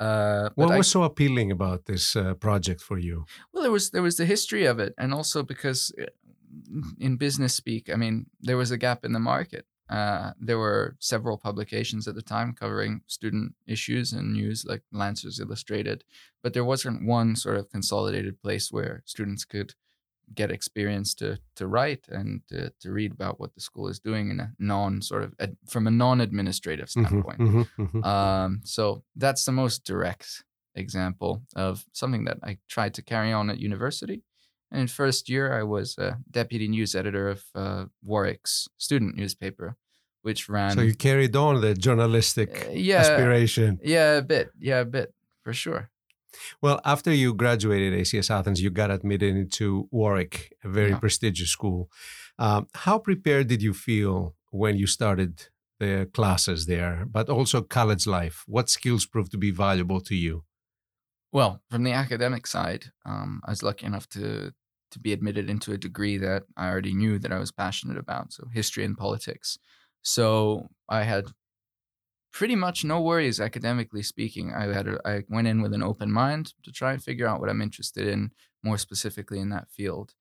Uh, 0.01 0.51
What 0.55 0.71
I- 0.71 0.79
was 0.79 0.89
so 0.91 1.03
appealing 1.03 1.51
about 1.53 1.85
this 1.87 2.15
uh, 2.17 2.35
project 2.35 2.81
for 2.81 2.99
you? 2.99 3.25
well, 3.53 3.63
there 3.63 3.73
was 3.73 3.91
there 3.91 4.03
was 4.03 4.17
the 4.17 4.27
history 4.27 4.65
of 4.67 4.79
it, 4.79 4.95
and 4.99 5.13
also 5.15 5.43
because 5.43 5.93
uh, 6.01 6.07
in 6.99 7.17
business 7.17 7.55
speak, 7.55 7.89
I 7.93 7.97
mean, 7.97 8.27
there 8.41 8.57
was 8.57 8.71
a 8.71 8.77
gap 8.79 9.05
in 9.05 9.13
the 9.13 9.21
market. 9.21 9.65
Uh, 9.89 10.33
there 10.39 10.59
were 10.59 10.97
several 10.99 11.39
publications 11.39 12.07
at 12.07 12.15
the 12.15 12.23
time 12.23 12.53
covering 12.53 13.01
student 13.07 13.55
issues 13.67 14.13
and 14.13 14.33
news, 14.33 14.65
like 14.67 14.83
Lancers 14.93 15.41
Illustrated, 15.41 16.05
but 16.43 16.53
there 16.53 16.65
wasn't 16.65 17.07
one 17.07 17.37
sort 17.37 17.57
of 17.57 17.71
consolidated 17.71 18.41
place 18.43 18.71
where 18.71 19.03
students 19.07 19.45
could 19.45 19.75
get 20.35 20.51
experience 20.51 21.15
to 21.15 21.39
to 21.57 21.67
write 21.67 22.07
and 22.09 22.43
to, 22.49 22.71
to 22.81 22.93
read 22.93 23.13
about 23.13 23.41
what 23.41 23.55
the 23.55 23.63
school 23.63 23.89
is 23.89 23.99
doing 23.99 24.31
in 24.31 24.41
a 24.41 24.53
non 24.59 25.01
sort 25.01 25.23
of 25.25 25.35
ad, 25.41 25.57
from 25.67 25.87
a 25.87 25.91
non 25.91 26.21
administrative 26.21 26.89
Mm-hmm, 26.89 27.07
standpoint. 27.07 27.39
mhm, 27.39 27.69
mhm. 27.79 28.05
Um, 28.05 28.61
so 28.65 29.03
that's 29.17 29.45
the 29.47 29.53
most 29.53 29.85
direct 29.85 30.45
example 30.75 31.43
of 31.57 31.85
something 31.93 32.25
that 32.27 32.39
I 32.43 32.59
tried 32.69 32.95
to 32.95 33.03
carry 33.03 33.33
on 33.33 33.49
at 33.51 33.59
university. 33.59 34.23
And 34.71 34.81
in 34.83 34.89
first 34.89 35.29
year, 35.29 35.53
I 35.59 35.63
was 35.63 35.97
a 35.99 36.19
deputy 36.31 36.69
news 36.69 36.95
editor 36.95 37.29
of 37.29 37.45
uh, 37.55 37.85
Warwick's 38.03 38.69
student 38.77 39.17
newspaper, 39.17 39.77
which 40.23 40.49
ran. 40.49 40.73
so 40.77 40.83
you 40.83 40.95
carried 40.95 41.35
on 41.37 41.61
the 41.61 41.75
journalistic 41.75 42.67
Uh, 42.67 42.73
yeah, 42.73 42.99
aspiration. 43.01 43.79
yeah, 43.83 44.19
a 44.19 44.23
bit, 44.23 44.51
yeah, 44.61 44.81
a 44.81 44.85
bit 44.85 45.15
for 45.43 45.53
sure. 45.55 45.91
Well, 46.61 46.79
after 46.85 47.11
you 47.13 47.33
graduated 47.35 47.95
ACS 47.95 48.31
Athens, 48.31 48.61
you 48.61 48.71
got 48.71 48.91
admitted 48.91 49.35
into 49.37 49.89
Warwick, 49.91 50.53
a 50.63 50.69
very 50.69 50.91
Yeah. 50.91 50.99
prestigious 51.01 51.49
school. 51.51 51.89
Um, 52.39 52.67
how 52.75 52.99
prepared 52.99 53.47
did 53.49 53.63
you 53.63 53.73
feel 53.75 54.35
when 54.51 54.77
you 54.77 54.87
started 54.87 55.49
the 55.81 56.09
classes 56.13 56.67
there, 56.67 57.07
but 57.11 57.29
also 57.31 57.63
college 57.63 58.07
life? 58.07 58.45
What 58.47 58.69
skills 58.69 59.07
proved 59.07 59.31
to 59.33 59.39
be 59.39 59.51
valuable 59.51 60.01
to 60.03 60.15
you? 60.15 60.45
Well, 61.33 61.63
from 61.71 61.85
the 61.85 61.93
academic 61.93 62.47
side, 62.47 62.87
um, 63.05 63.43
I 63.45 63.51
was 63.51 63.63
lucky 63.63 63.87
enough 63.87 64.09
to 64.11 64.53
to 64.91 64.99
be 64.99 65.13
admitted 65.13 65.51
into 65.51 65.73
a 65.73 65.77
degree 65.79 66.17
that 66.17 66.45
I 66.57 66.69
already 66.71 66.95
knew 66.95 67.19
that 67.19 67.31
I 67.31 67.39
was 67.39 67.53
passionate 67.53 67.99
about, 67.99 68.33
so 68.33 68.47
history 68.55 68.85
and 68.87 68.97
politics. 68.97 69.59
So 70.01 70.71
I 70.89 71.03
had 71.03 71.27
pretty 72.33 72.55
much 72.55 72.85
no 72.85 73.01
worries 73.01 73.41
academically 73.41 74.03
speaking. 74.03 74.53
I 74.55 74.73
had 74.73 74.89
a, 74.89 74.99
I 75.05 75.25
went 75.29 75.49
in 75.49 75.61
with 75.63 75.73
an 75.75 75.83
open 75.83 76.11
mind 76.11 76.55
to 76.65 76.73
try 76.73 76.93
and 76.93 77.03
figure 77.03 77.27
out 77.27 77.41
what 77.41 77.51
I'm 77.51 77.63
interested 77.63 78.07
in 78.07 78.31
more 78.63 78.79
specifically 78.79 79.41
in 79.41 79.51
that 79.51 79.71
field. 79.71 80.15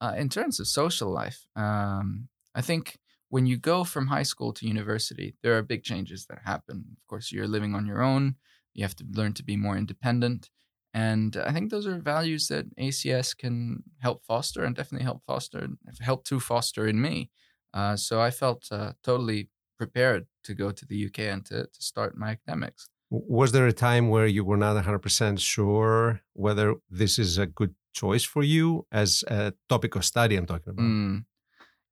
Uh, 0.00 0.14
in 0.16 0.28
terms 0.28 0.60
of 0.60 0.68
social 0.68 1.10
life, 1.10 1.46
um, 1.56 2.28
I 2.54 2.60
think 2.60 2.98
when 3.30 3.46
you 3.46 3.56
go 3.56 3.84
from 3.84 4.08
high 4.08 4.22
school 4.22 4.52
to 4.54 4.66
university, 4.66 5.36
there 5.42 5.56
are 5.56 5.62
big 5.62 5.82
changes 5.82 6.26
that 6.26 6.40
happen. 6.44 6.84
Of 6.96 7.06
course, 7.08 7.32
you're 7.32 7.48
living 7.48 7.74
on 7.74 7.86
your 7.86 8.02
own. 8.02 8.36
You 8.74 8.84
have 8.84 8.96
to 8.96 9.04
learn 9.10 9.32
to 9.34 9.42
be 9.42 9.56
more 9.56 9.76
independent. 9.76 10.50
And 10.92 11.36
I 11.36 11.52
think 11.52 11.70
those 11.70 11.86
are 11.86 11.98
values 11.98 12.48
that 12.48 12.66
ACS 12.76 13.36
can 13.36 13.82
help 13.98 14.24
foster 14.24 14.64
and 14.64 14.76
definitely 14.76 15.04
help 15.04 15.22
foster, 15.26 15.68
help 16.00 16.24
to 16.26 16.38
foster 16.38 16.86
in 16.86 17.00
me. 17.00 17.30
Uh, 17.72 17.96
so 17.96 18.20
I 18.20 18.30
felt 18.30 18.68
uh, 18.70 18.92
totally 19.02 19.48
prepared 19.76 20.26
to 20.44 20.54
go 20.54 20.70
to 20.70 20.86
the 20.86 20.96
UK 20.96 21.18
and 21.20 21.44
to, 21.46 21.64
to 21.64 21.82
start 21.82 22.16
my 22.16 22.30
academics. 22.30 22.88
Was 23.10 23.52
there 23.52 23.66
a 23.66 23.72
time 23.72 24.08
where 24.08 24.26
you 24.26 24.44
were 24.44 24.56
not 24.56 24.76
100% 24.76 25.40
sure 25.40 26.20
whether 26.32 26.74
this 26.88 27.18
is 27.18 27.38
a 27.38 27.46
good 27.46 27.74
choice 27.92 28.24
for 28.24 28.42
you 28.42 28.86
as 28.92 29.24
a 29.28 29.52
topic 29.68 29.94
of 29.96 30.04
study 30.04 30.36
I'm 30.36 30.46
talking 30.46 30.70
about? 30.70 30.84
Mm, 30.84 31.24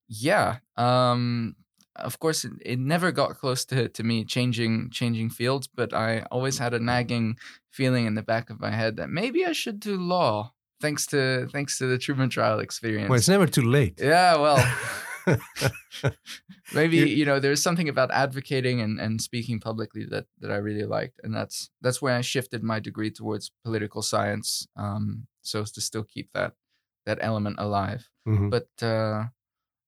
yeah. 0.09 0.59
Um, 0.77 1.57
of 1.97 2.19
course, 2.19 2.45
it, 2.45 2.53
it 2.65 2.79
never 2.79 3.13
got 3.13 3.39
close 3.39 3.65
to, 3.67 3.89
to 3.89 4.03
me 4.03 4.25
changing 4.25 4.91
changing 4.91 5.31
fields, 5.31 5.67
but 5.67 5.93
I 5.93 6.23
always 6.31 6.59
had 6.59 6.75
a 6.75 6.79
nagging 6.79 7.37
feeling 7.71 8.07
in 8.07 8.15
the 8.15 8.23
back 8.23 8.51
of 8.51 8.61
my 8.61 8.71
head 8.71 8.97
that 8.97 9.11
maybe 9.11 9.45
I 9.47 9.53
should 9.53 9.79
do 9.81 9.97
law. 9.97 10.53
Thanks 10.81 11.07
to 11.07 11.47
thanks 11.53 11.79
to 11.79 11.87
the 11.87 11.99
Truman 11.99 12.29
trial 12.31 12.59
experience. 12.61 13.09
Well, 13.09 13.19
it's 13.19 13.29
never 13.29 13.47
too 13.47 13.63
late. 13.63 14.01
yeah, 14.03 14.37
well, 14.37 14.59
maybe 16.75 16.97
You- 16.97 17.07
you 17.07 17.25
know 17.25 17.39
there's 17.41 17.63
something 17.63 17.89
about 17.89 18.11
advocating 18.11 18.81
and, 18.81 19.01
and 19.01 19.21
speaking 19.21 19.61
publicly 19.61 20.05
that 20.07 20.27
that 20.41 20.51
I 20.51 20.57
really 20.57 20.85
liked, 20.85 21.21
and 21.23 21.35
that's 21.35 21.71
that's 21.81 22.01
where 22.03 22.17
I 22.17 22.21
shifted 22.23 22.63
my 22.63 22.81
degree 22.81 23.11
towards 23.11 23.53
political 23.65 24.03
science, 24.03 24.67
um, 24.77 25.27
so 25.43 25.63
as 25.63 25.73
to 25.73 25.81
still 25.81 26.05
keep 26.05 26.31
that 26.35 26.55
that 27.07 27.19
element 27.21 27.57
alive. 27.59 28.09
Mhm. 28.27 28.51
But 28.51 28.69
uh, 28.85 29.27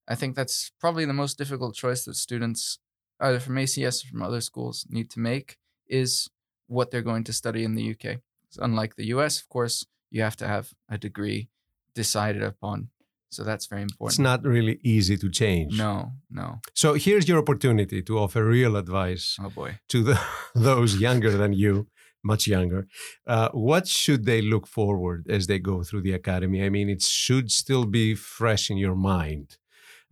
I 0.09 0.15
think 0.15 0.37
that's 0.37 0.71
probably 0.81 1.05
the 1.07 1.13
most 1.23 1.39
difficult 1.39 1.75
choice 1.75 2.05
that 2.05 2.15
students, 2.17 2.79
either 3.21 3.41
from 3.41 3.57
ACS 3.57 4.05
or 4.05 4.09
from 4.09 4.23
other 4.23 4.41
schools, 4.41 4.87
need 4.91 5.11
to 5.11 5.21
make 5.21 5.57
is 5.89 6.29
what 6.67 6.91
they're 6.91 7.03
going 7.03 7.25
to 7.25 7.33
study 7.33 7.65
in 7.65 7.75
the 7.75 7.91
UK. 7.93 8.19
unlike 8.59 8.95
the 8.97 9.07
US, 9.07 9.41
of 9.41 9.49
course, 9.49 9.85
you 10.11 10.23
have 10.23 10.37
to 10.37 10.47
have 10.47 10.71
a 10.89 10.97
degree 10.99 11.49
decided 11.95 12.43
upon. 12.43 12.89
So 13.31 13.43
that's 13.43 13.67
very 13.67 13.83
important. 13.83 14.13
It's 14.15 14.19
not 14.31 14.45
really 14.45 14.79
easy 14.85 15.17
to 15.17 15.29
change. 15.29 15.77
No, 15.77 16.13
no. 16.31 16.61
So 16.73 16.95
here's 16.95 17.27
your 17.29 17.39
opportunity 17.39 18.01
to 18.03 18.19
offer 18.19 18.45
real 18.45 18.77
advice 18.77 19.37
Oh 19.43 19.51
boy. 19.51 19.81
to 19.89 20.05
the, 20.05 20.21
those 20.55 20.97
younger 21.01 21.33
than 21.37 21.53
you, 21.53 21.89
much 22.23 22.47
younger. 22.47 22.87
Uh, 23.27 23.49
what 23.53 23.89
should 23.89 24.25
they 24.25 24.41
look 24.41 24.67
forward 24.69 25.27
as 25.29 25.49
they 25.49 25.59
go 25.59 25.83
through 25.83 26.03
the 26.03 26.13
academy? 26.13 26.65
I 26.65 26.69
mean, 26.69 26.89
it 26.89 27.03
should 27.03 27.51
still 27.51 27.87
be 27.87 28.15
fresh 28.15 28.71
in 28.71 28.77
your 28.77 28.95
mind. 28.95 29.57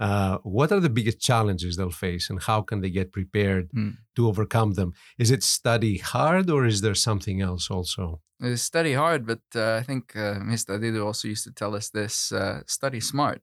Uh, 0.06 0.34
what 0.58 0.72
are 0.72 0.80
the 0.86 0.94
biggest 0.98 1.18
challenges 1.30 1.70
they'll 1.76 2.00
face, 2.08 2.24
and 2.30 2.38
how 2.50 2.60
can 2.68 2.78
they 2.82 2.90
get 2.98 3.12
prepared 3.18 3.66
Hmm. 3.76 3.90
to 4.16 4.22
overcome 4.30 4.70
them? 4.74 4.90
Is 5.22 5.30
it 5.30 5.42
study 5.58 5.94
hard, 6.12 6.46
or 6.54 6.60
is 6.72 6.78
there 6.84 6.96
something 7.08 7.38
else 7.48 7.64
also? 7.76 8.04
Uh, 8.44 8.56
study 8.56 8.94
hard, 9.02 9.20
but 9.32 9.42
uh, 9.54 9.80
I 9.80 9.82
think 9.88 10.04
uh, 10.16 10.34
Mr. 10.52 10.70
Adido 10.76 11.00
also 11.06 11.28
used 11.34 11.44
to 11.48 11.52
tell 11.60 11.72
us 11.80 11.90
this 11.90 12.32
uh, 12.32 12.58
study 12.66 13.00
smart. 13.00 13.40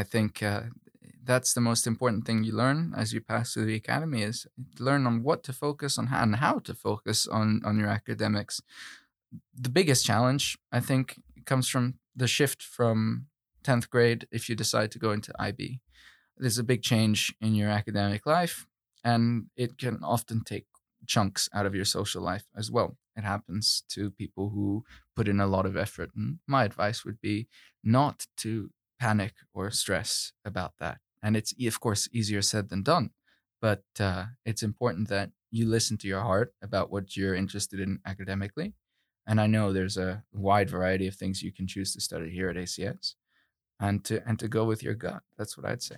I 0.00 0.04
think 0.04 0.32
uh, 0.42 0.62
that's 1.30 1.52
the 1.54 1.60
most 1.70 1.86
important 1.86 2.24
thing 2.26 2.44
you 2.44 2.54
learn 2.64 2.78
as 2.96 3.12
you 3.14 3.20
pass 3.20 3.46
through 3.52 3.66
the 3.66 3.80
academy 3.84 4.22
is 4.30 4.46
learn 4.78 5.06
on 5.06 5.22
what 5.26 5.42
to 5.44 5.52
focus 5.52 5.98
on 5.98 6.06
and 6.12 6.36
how 6.36 6.60
to 6.60 6.74
focus 6.74 7.26
on, 7.38 7.60
on 7.64 7.74
your 7.80 7.88
academics. 7.98 8.60
The 9.64 9.70
biggest 9.78 10.04
challenge, 10.06 10.44
I 10.78 10.80
think, 10.80 11.06
comes 11.44 11.68
from 11.72 11.84
the 12.16 12.28
shift 12.28 12.62
from 12.62 13.26
10th 13.62 13.88
grade 13.90 14.26
if 14.30 14.48
you 14.48 14.54
decide 14.54 14.90
to 14.92 14.98
go 14.98 15.12
into 15.12 15.32
IB. 15.38 15.80
There's 16.36 16.58
a 16.58 16.64
big 16.64 16.82
change 16.82 17.34
in 17.40 17.54
your 17.54 17.68
academic 17.68 18.26
life, 18.26 18.66
and 19.04 19.46
it 19.56 19.78
can 19.78 20.00
often 20.02 20.42
take 20.44 20.66
chunks 21.06 21.48
out 21.52 21.66
of 21.66 21.74
your 21.74 21.84
social 21.84 22.22
life 22.22 22.44
as 22.56 22.70
well. 22.70 22.96
It 23.16 23.24
happens 23.24 23.84
to 23.90 24.10
people 24.10 24.50
who 24.50 24.84
put 25.14 25.28
in 25.28 25.40
a 25.40 25.46
lot 25.46 25.66
of 25.66 25.76
effort. 25.76 26.10
And 26.16 26.38
my 26.46 26.64
advice 26.64 27.04
would 27.04 27.20
be 27.20 27.48
not 27.84 28.26
to 28.38 28.70
panic 28.98 29.34
or 29.52 29.70
stress 29.70 30.32
about 30.44 30.72
that. 30.80 30.98
And 31.22 31.36
it's, 31.36 31.54
of 31.66 31.80
course, 31.80 32.08
easier 32.12 32.42
said 32.42 32.68
than 32.68 32.82
done. 32.82 33.10
But 33.60 33.84
uh, 34.00 34.26
it's 34.44 34.62
important 34.62 35.08
that 35.08 35.30
you 35.50 35.68
listen 35.68 35.98
to 35.98 36.08
your 36.08 36.22
heart 36.22 36.54
about 36.62 36.90
what 36.90 37.16
you're 37.16 37.34
interested 37.34 37.78
in 37.78 38.00
academically. 38.06 38.74
And 39.26 39.40
I 39.40 39.46
know 39.46 39.72
there's 39.72 39.96
a 39.96 40.24
wide 40.32 40.68
variety 40.68 41.06
of 41.06 41.14
things 41.14 41.42
you 41.42 41.52
can 41.52 41.68
choose 41.68 41.92
to 41.92 42.00
study 42.00 42.30
here 42.30 42.48
at 42.48 42.56
ACS. 42.56 43.14
And 43.82 44.04
to, 44.04 44.26
and 44.26 44.38
to 44.38 44.48
go 44.48 44.64
with 44.64 44.82
your 44.82 44.94
gut. 44.94 45.22
That's 45.36 45.58
what 45.58 45.66
I'd 45.66 45.82
say. 45.82 45.96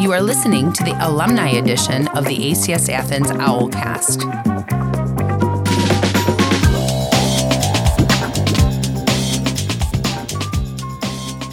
You 0.00 0.12
are 0.12 0.22
listening 0.22 0.72
to 0.72 0.84
the 0.84 0.96
alumni 1.00 1.50
edition 1.50 2.08
of 2.08 2.24
the 2.24 2.36
ACS 2.36 2.88
Athens 2.88 3.30
Owlcast. 3.30 4.24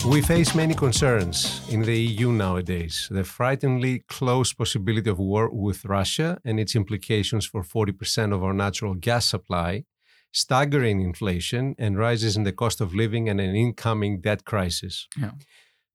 We 0.06 0.22
face 0.22 0.53
many 0.53 0.75
concerns 0.75 1.62
in 1.70 1.82
the 1.82 1.98
EU 1.98 2.32
nowadays. 2.32 3.08
The 3.10 3.24
frighteningly 3.24 4.03
close 4.08 4.53
possibility 4.53 5.10
of 5.10 5.18
war 5.18 5.50
with 5.50 5.86
Russia 5.86 6.38
and 6.46 6.60
its 6.60 6.75
implications 6.75 7.46
for 7.46 7.63
40% 7.63 8.34
of 8.34 8.44
our 8.44 8.53
natural 8.53 8.94
gas 8.94 9.25
supply, 9.25 9.86
staggering 10.34 11.00
inflation, 11.02 11.75
and 11.78 11.98
rises 11.98 12.36
in 12.36 12.44
the 12.44 12.52
cost 12.52 12.82
of 12.82 12.94
living 12.94 13.30
and 13.30 13.40
an 13.40 13.56
incoming 13.56 14.20
debt 14.20 14.44
crisis. 14.44 15.08
Yeah. 15.18 15.32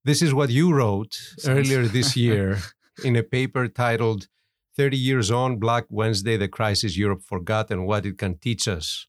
This 0.05 0.21
is 0.21 0.33
what 0.33 0.49
you 0.49 0.73
wrote 0.73 1.13
Sounds- 1.37 1.47
earlier 1.59 1.83
this 1.87 2.15
year 2.25 2.57
in 3.03 3.15
a 3.15 3.23
paper 3.23 3.67
titled 3.67 4.27
30 4.77 4.97
Years 4.97 5.29
On 5.29 5.57
Black 5.59 5.85
Wednesday 5.89 6.37
The 6.37 6.47
Crisis 6.47 6.97
Europe 6.97 7.21
Forgot 7.21 7.69
and 7.69 7.85
What 7.85 8.05
It 8.05 8.17
Can 8.17 8.37
Teach 8.37 8.67
Us. 8.67 9.07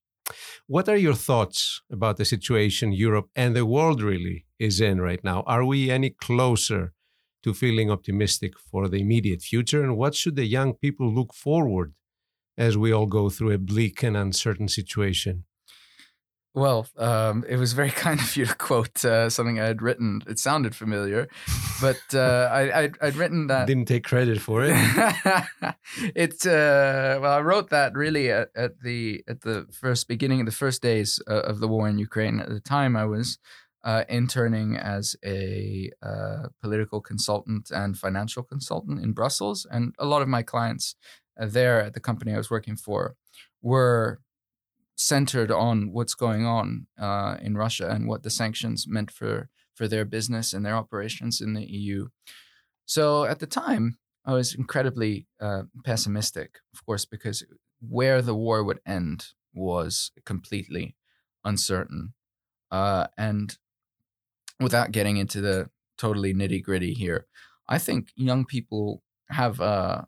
What 0.67 0.89
are 0.89 0.97
your 0.97 1.15
thoughts 1.15 1.81
about 1.91 2.17
the 2.17 2.25
situation 2.25 2.93
Europe 2.93 3.29
and 3.37 3.55
the 3.55 3.67
world 3.67 4.03
really 4.03 4.47
is 4.59 4.81
in 4.81 5.01
right 5.01 5.23
now? 5.25 5.43
Are 5.47 5.65
we 5.65 5.91
any 5.91 6.11
closer 6.11 6.93
to 7.43 7.55
feeling 7.55 7.91
optimistic 7.91 8.53
for 8.59 8.89
the 8.89 8.99
immediate 9.01 9.43
future? 9.43 9.83
And 9.83 9.97
what 9.97 10.15
should 10.15 10.37
the 10.37 10.45
young 10.45 10.75
people 10.75 11.13
look 11.13 11.33
forward 11.35 11.95
as 12.61 12.77
we 12.77 12.93
all 12.93 13.07
go 13.07 13.31
through 13.31 13.53
a 13.53 13.59
bleak 13.59 14.03
and 14.03 14.17
uncertain 14.17 14.69
situation? 14.69 15.45
Well, 16.53 16.89
um, 16.99 17.45
it 17.49 17.57
was 17.57 17.73
very 17.73 17.91
kind 18.07 18.21
of 18.21 18.37
you 18.37 18.45
to 18.45 18.55
quote 18.55 19.05
uh, 19.05 19.31
something 19.31 19.59
I 19.59 19.67
had 19.67 19.81
written. 19.81 20.21
It 20.29 20.39
sounded 20.39 20.75
familiar, 20.75 21.27
but 21.81 22.03
uh, 22.13 22.49
I, 22.53 22.81
I'd, 22.81 22.97
I'd 23.01 23.17
written 23.17 23.47
that. 23.47 23.67
Didn't 23.67 23.87
take 23.87 24.05
credit 24.05 24.41
for 24.41 24.65
it. 24.65 24.75
it's 26.15 26.45
uh, 26.45 27.19
well, 27.23 27.33
I 27.33 27.41
wrote 27.41 27.71
that 27.71 27.95
really 27.95 28.31
at, 28.31 28.51
at 28.55 28.81
the 28.81 29.25
at 29.27 29.41
the 29.41 29.67
first 29.73 30.07
beginning 30.07 30.41
of 30.41 30.47
the 30.47 30.53
first 30.53 30.83
days 30.83 31.19
uh, 31.29 31.41
of 31.41 31.61
the 31.61 31.69
war 31.69 31.89
in 31.89 31.99
Ukraine. 31.99 32.41
At 32.41 32.51
the 32.51 32.61
time, 32.61 32.95
I 32.95 33.07
was 33.07 33.39
uh, 33.85 34.05
interning 34.09 34.77
as 34.77 35.17
a 35.25 35.91
uh, 36.03 36.49
political 36.61 37.01
consultant 37.01 37.71
and 37.71 37.97
financial 37.97 38.43
consultant 38.43 39.03
in 39.03 39.13
Brussels. 39.13 39.67
And 39.71 39.95
a 39.99 40.05
lot 40.05 40.21
of 40.21 40.29
my 40.29 40.43
clients 40.43 40.97
there 41.47 41.83
at 41.83 41.95
the 41.95 42.01
company 42.01 42.33
I 42.33 42.39
was 42.39 42.51
working 42.51 42.77
for 42.77 43.17
were 43.63 44.21
centered 44.97 45.51
on 45.51 45.93
what's 45.93 46.15
going 46.15 46.45
on 46.45 46.87
uh, 46.99 47.37
in 47.41 47.57
Russia 47.57 47.89
and 47.91 48.07
what 48.07 48.23
the 48.23 48.31
sanctions 48.31 48.87
meant 48.87 49.11
for 49.11 49.49
for 49.75 49.89
their 49.89 50.05
business 50.05 50.53
and 50.53 50.65
their 50.65 50.77
operations 50.77 51.41
in 51.41 51.55
the 51.55 51.65
EU. 51.65 52.09
So 52.85 53.25
at 53.25 53.39
the 53.39 53.47
time, 53.47 53.99
I 54.27 54.35
was 54.35 54.55
incredibly 54.55 55.27
uh, 55.41 55.63
pessimistic, 55.85 56.59
of 56.75 56.85
course, 56.85 57.07
because 57.07 57.45
where 57.81 58.21
the 58.21 58.35
war 58.35 58.63
would 58.63 58.81
end 58.85 59.29
was 59.55 60.13
completely 60.27 60.97
uncertain. 61.45 62.13
Uh, 62.71 63.07
and 63.17 63.57
without 64.61 64.93
getting 64.93 65.17
into 65.17 65.41
the 65.41 65.71
totally 65.97 66.35
nitty 66.35 66.63
gritty 66.63 66.93
here, 66.93 67.27
I 67.67 67.79
think 67.79 68.09
young 68.15 68.45
people 68.45 69.03
have 69.31 69.61
uh, 69.61 70.03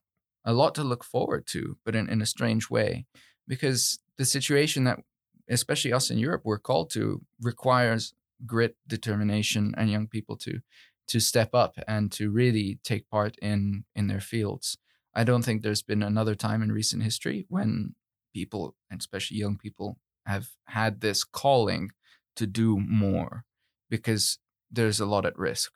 a 0.44 0.52
lot 0.52 0.74
to 0.74 0.84
look 0.84 1.04
forward 1.04 1.46
to, 1.48 1.78
but 1.84 1.94
in, 1.94 2.08
in 2.08 2.20
a 2.20 2.26
strange 2.26 2.70
way, 2.70 3.06
because 3.46 3.98
the 4.18 4.24
situation 4.24 4.84
that, 4.84 5.00
especially 5.48 5.92
us 5.92 6.10
in 6.10 6.18
Europe, 6.18 6.42
we're 6.44 6.58
called 6.58 6.90
to 6.90 7.22
requires 7.40 8.14
grit, 8.46 8.76
determination, 8.86 9.74
and 9.76 9.90
young 9.90 10.06
people 10.06 10.36
to 10.38 10.60
to 11.08 11.20
step 11.20 11.50
up 11.52 11.74
and 11.88 12.12
to 12.12 12.30
really 12.30 12.78
take 12.84 13.10
part 13.10 13.36
in 13.42 13.84
in 13.94 14.06
their 14.06 14.20
fields. 14.20 14.78
I 15.14 15.24
don't 15.24 15.42
think 15.42 15.62
there's 15.62 15.82
been 15.82 16.02
another 16.02 16.34
time 16.34 16.62
in 16.62 16.72
recent 16.72 17.02
history 17.02 17.46
when 17.48 17.94
people, 18.32 18.74
especially 18.90 19.36
young 19.36 19.58
people, 19.58 19.98
have 20.26 20.48
had 20.66 21.00
this 21.00 21.24
calling 21.24 21.90
to 22.36 22.46
do 22.46 22.78
more 22.78 23.44
because 23.90 24.38
there's 24.70 25.00
a 25.00 25.06
lot 25.06 25.26
at 25.26 25.38
risk. 25.38 25.72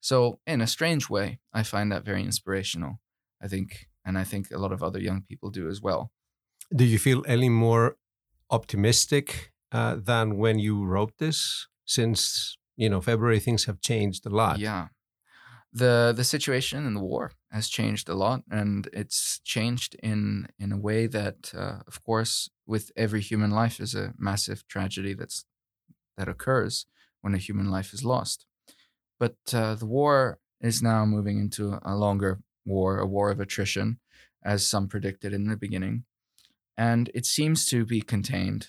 So, 0.00 0.40
in 0.46 0.60
a 0.60 0.66
strange 0.66 1.08
way, 1.08 1.38
I 1.52 1.62
find 1.62 1.92
that 1.92 2.04
very 2.04 2.24
inspirational. 2.24 3.00
I 3.42 3.48
think, 3.48 3.86
and 4.04 4.18
I 4.18 4.24
think 4.24 4.50
a 4.50 4.58
lot 4.58 4.72
of 4.72 4.82
other 4.82 5.00
young 5.00 5.22
people 5.22 5.50
do 5.50 5.68
as 5.68 5.80
well. 5.80 6.10
Do 6.74 6.84
you 6.84 6.98
feel 6.98 7.24
any 7.26 7.48
more 7.48 7.96
optimistic 8.50 9.52
uh, 9.72 9.96
than 9.96 10.36
when 10.36 10.58
you 10.58 10.84
wrote 10.84 11.18
this? 11.18 11.68
Since 11.84 12.56
you 12.76 12.88
know 12.88 13.00
February, 13.00 13.40
things 13.40 13.64
have 13.64 13.80
changed 13.80 14.26
a 14.26 14.30
lot. 14.30 14.58
Yeah, 14.58 14.88
the 15.72 16.12
the 16.16 16.24
situation 16.24 16.86
in 16.86 16.94
the 16.94 17.00
war 17.00 17.32
has 17.50 17.68
changed 17.68 18.08
a 18.08 18.14
lot, 18.14 18.42
and 18.50 18.88
it's 18.92 19.40
changed 19.44 19.96
in 20.02 20.48
in 20.58 20.72
a 20.72 20.78
way 20.78 21.06
that, 21.06 21.52
uh, 21.54 21.78
of 21.86 22.02
course, 22.02 22.50
with 22.66 22.90
every 22.96 23.20
human 23.20 23.50
life 23.50 23.80
is 23.80 23.94
a 23.94 24.14
massive 24.18 24.66
tragedy 24.68 25.14
that's 25.14 25.44
that 26.16 26.28
occurs 26.28 26.86
when 27.20 27.34
a 27.34 27.38
human 27.38 27.70
life 27.70 27.92
is 27.92 28.04
lost. 28.04 28.46
But 29.18 29.36
uh, 29.52 29.74
the 29.74 29.86
war 29.86 30.38
is 30.60 30.82
now 30.82 31.04
moving 31.04 31.38
into 31.38 31.78
a 31.82 31.94
longer 31.94 32.40
war, 32.64 32.98
a 32.98 33.06
war 33.06 33.30
of 33.30 33.40
attrition, 33.40 33.98
as 34.42 34.66
some 34.66 34.88
predicted 34.88 35.32
in 35.32 35.48
the 35.48 35.56
beginning, 35.56 36.04
and 36.76 37.10
it 37.14 37.26
seems 37.26 37.66
to 37.66 37.84
be 37.84 38.00
contained 38.00 38.68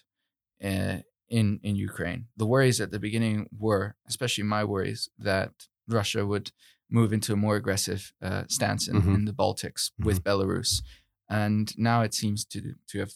uh, 0.63 0.97
in 1.29 1.59
in 1.63 1.75
Ukraine. 1.75 2.27
The 2.37 2.45
worries 2.45 2.81
at 2.81 2.91
the 2.91 2.99
beginning 2.99 3.47
were, 3.57 3.95
especially 4.07 4.43
my 4.43 4.63
worries, 4.63 5.09
that 5.17 5.51
Russia 5.87 6.25
would 6.25 6.51
move 6.89 7.13
into 7.13 7.33
a 7.33 7.37
more 7.37 7.55
aggressive 7.55 8.13
uh, 8.21 8.43
stance 8.47 8.87
in, 8.87 8.97
mm-hmm. 8.97 9.15
in, 9.15 9.25
the 9.25 9.31
Baltics 9.31 9.91
mm-hmm. 9.91 10.05
with 10.05 10.23
Belarus, 10.23 10.81
and 11.29 11.73
now 11.77 12.01
it 12.01 12.13
seems 12.13 12.45
to 12.45 12.73
to 12.87 12.99
have 12.99 13.13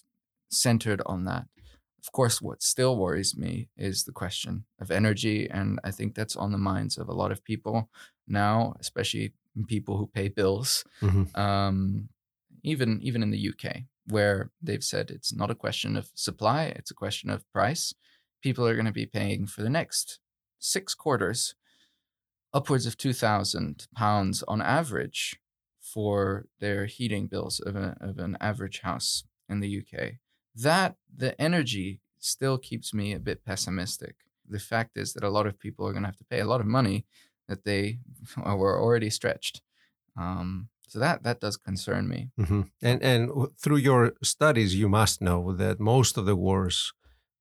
centered 0.50 1.02
on 1.06 1.26
that. 1.26 1.46
Of 2.04 2.12
course, 2.12 2.40
what 2.42 2.62
still 2.62 2.96
worries 2.98 3.36
me 3.36 3.68
is 3.76 4.04
the 4.04 4.12
question 4.12 4.66
of 4.80 4.92
energy, 4.92 5.50
and 5.50 5.80
I 5.84 5.92
think 5.92 6.14
that's 6.14 6.36
on 6.36 6.52
the 6.52 6.58
minds 6.58 6.98
of 6.98 7.10
a 7.10 7.14
lot 7.14 7.32
of 7.32 7.44
people 7.44 7.90
now, 8.28 8.76
especially 8.80 9.34
people 9.64 9.98
who 9.98 10.08
pay 10.08 10.28
bills. 10.28 10.84
Mm-hmm. 11.02 11.40
Um, 11.40 12.10
even 12.64 13.00
even 13.02 13.24
in 13.24 13.32
the 13.32 13.50
UK, 13.50 13.84
where 14.08 14.52
they've 14.62 14.84
said 14.84 15.12
it's 15.12 15.34
not 15.34 15.52
a 15.52 15.56
question 15.56 15.96
of 15.96 16.10
supply, 16.16 16.66
it's 16.76 16.92
a 16.92 16.96
question 16.96 17.30
of 17.30 17.50
price. 17.52 17.94
People 18.42 18.68
are 18.68 18.76
going 18.76 18.86
to 18.86 18.92
be 18.92 19.06
paying 19.06 19.48
for 19.48 19.62
the 19.62 19.70
next 19.70 20.20
six 20.60 20.94
quarters 20.94 21.56
upwards 22.54 22.86
of 22.86 22.98
two 22.98 23.14
thousand 23.14 23.88
pounds 23.96 24.44
on 24.48 24.62
average 24.62 25.40
for 25.80 26.48
their 26.60 26.88
heating 26.88 27.28
bills 27.28 27.60
of, 27.60 27.76
a, 27.76 27.96
of 28.02 28.18
an 28.18 28.36
average 28.42 28.82
house 28.82 29.24
in 29.48 29.60
the 29.60 29.80
UK 29.80 30.16
that 30.56 30.96
the 31.16 31.40
energy 31.40 32.00
still 32.18 32.58
keeps 32.58 32.94
me 32.94 33.14
a 33.14 33.20
bit 33.20 33.46
pessimistic. 33.46 34.16
The 34.48 34.60
fact 34.60 34.98
is 34.98 35.14
that 35.14 35.24
a 35.24 35.30
lot 35.30 35.48
of 35.48 35.60
people 35.60 35.88
are 35.88 35.92
going 35.92 36.04
to 36.04 36.08
have 36.08 36.18
to 36.18 36.26
pay 36.26 36.40
a 36.40 36.46
lot 36.46 36.62
of 36.62 36.68
money 36.68 37.06
that 37.48 37.64
they 37.64 38.00
were 38.38 38.82
already 38.82 39.10
stretched. 39.10 39.62
Um, 40.18 40.70
so 40.88 41.00
that 41.00 41.24
that 41.24 41.40
does 41.40 41.58
concern 41.58 42.08
me. 42.08 42.30
Mm-hmm. 42.40 42.62
And 42.82 43.02
and 43.04 43.32
through 43.62 43.78
your 43.78 44.14
studies, 44.24 44.76
you 44.76 44.88
must 44.88 45.22
know 45.22 45.54
that 45.54 45.80
most 45.80 46.18
of 46.18 46.26
the 46.26 46.36
wars 46.36 46.94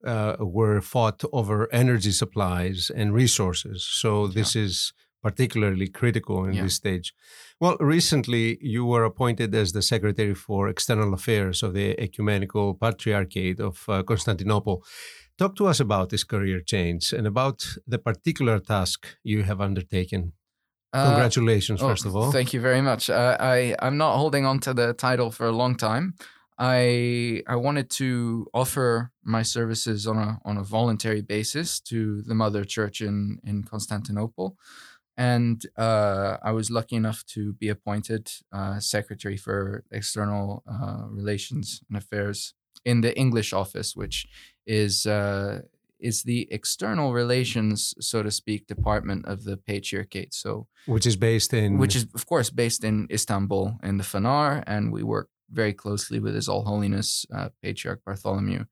uh, 0.04 0.36
were 0.40 0.80
fought 0.80 1.22
over 1.32 1.68
energy 1.72 2.12
supplies 2.12 2.90
and 2.94 3.14
resources. 3.14 3.84
So 3.84 4.26
this 4.26 4.54
yeah. 4.54 4.62
is 4.62 4.92
particularly 5.22 5.88
critical 5.88 6.44
in 6.44 6.54
yeah. 6.54 6.64
this 6.64 6.74
stage. 6.74 7.14
Well, 7.58 7.76
recently 7.80 8.58
you 8.60 8.84
were 8.84 9.04
appointed 9.04 9.54
as 9.54 9.72
the 9.72 9.80
Secretary 9.80 10.34
for 10.34 10.68
External 10.68 11.14
Affairs 11.14 11.62
of 11.62 11.72
the 11.72 11.98
Ecumenical 11.98 12.74
Patriarchate 12.74 13.60
of 13.60 13.84
uh, 13.88 14.02
Constantinople. 14.02 14.84
Talk 15.38 15.56
to 15.56 15.66
us 15.66 15.80
about 15.80 16.10
this 16.10 16.24
career 16.24 16.60
change 16.60 17.12
and 17.12 17.26
about 17.26 17.66
the 17.86 17.98
particular 17.98 18.60
task 18.60 19.06
you 19.24 19.42
have 19.42 19.60
undertaken. 19.60 20.32
Uh, 20.92 21.06
Congratulations, 21.06 21.82
uh, 21.82 21.86
oh, 21.86 21.88
first 21.88 22.06
of 22.06 22.14
all. 22.14 22.30
Thank 22.30 22.52
you 22.52 22.60
very 22.60 22.80
much. 22.80 23.10
Uh, 23.10 23.36
I 23.40 23.74
I'm 23.80 23.96
not 23.96 24.16
holding 24.16 24.46
on 24.46 24.60
to 24.60 24.74
the 24.74 24.92
title 24.92 25.30
for 25.30 25.46
a 25.46 25.52
long 25.52 25.76
time. 25.76 26.14
I 26.56 27.42
I 27.48 27.56
wanted 27.56 27.90
to 27.98 28.46
offer 28.54 29.10
my 29.24 29.42
services 29.42 30.06
on 30.06 30.18
a 30.18 30.38
on 30.44 30.56
a 30.56 30.62
voluntary 30.62 31.22
basis 31.22 31.80
to 31.80 32.22
the 32.22 32.34
Mother 32.34 32.64
Church 32.64 33.00
in 33.00 33.40
in 33.44 33.64
Constantinople 33.64 34.56
and 35.16 35.64
uh, 35.76 36.38
I 36.42 36.52
was 36.52 36.70
lucky 36.70 36.96
enough 36.96 37.24
to 37.26 37.52
be 37.54 37.68
appointed 37.68 38.30
uh, 38.52 38.80
secretary 38.80 39.36
for 39.36 39.84
external 39.90 40.64
uh, 40.70 41.04
relations 41.08 41.80
and 41.88 41.96
affairs 41.96 42.54
in 42.84 43.00
the 43.00 43.16
English 43.16 43.52
office, 43.52 43.94
which 43.94 44.26
is 44.66 45.06
uh, 45.06 45.60
is 46.00 46.22
the 46.22 46.46
external 46.50 47.12
relations, 47.12 47.94
so 48.00 48.22
to 48.22 48.30
speak, 48.30 48.66
department 48.66 49.26
of 49.26 49.44
the 49.44 49.56
patriarchate. 49.56 50.34
So, 50.34 50.66
which 50.86 51.06
is 51.06 51.16
based 51.16 51.54
in, 51.54 51.78
which 51.78 51.96
is 51.96 52.06
of 52.14 52.26
course 52.26 52.50
based 52.50 52.84
in 52.84 53.06
Istanbul 53.10 53.78
in 53.82 53.96
the 53.96 54.04
Fanar, 54.04 54.62
and 54.66 54.92
we 54.92 55.02
work 55.02 55.28
very 55.50 55.72
closely 55.72 56.20
with 56.20 56.34
His 56.34 56.48
All 56.48 56.64
Holiness 56.64 57.26
uh, 57.34 57.48
Patriarch 57.62 58.02
Bartholomew 58.04 58.64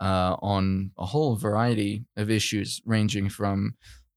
uh, 0.00 0.36
on 0.42 0.90
a 0.98 1.06
whole 1.06 1.36
variety 1.36 2.04
of 2.16 2.30
issues, 2.30 2.80
ranging 2.84 3.28
from 3.28 3.74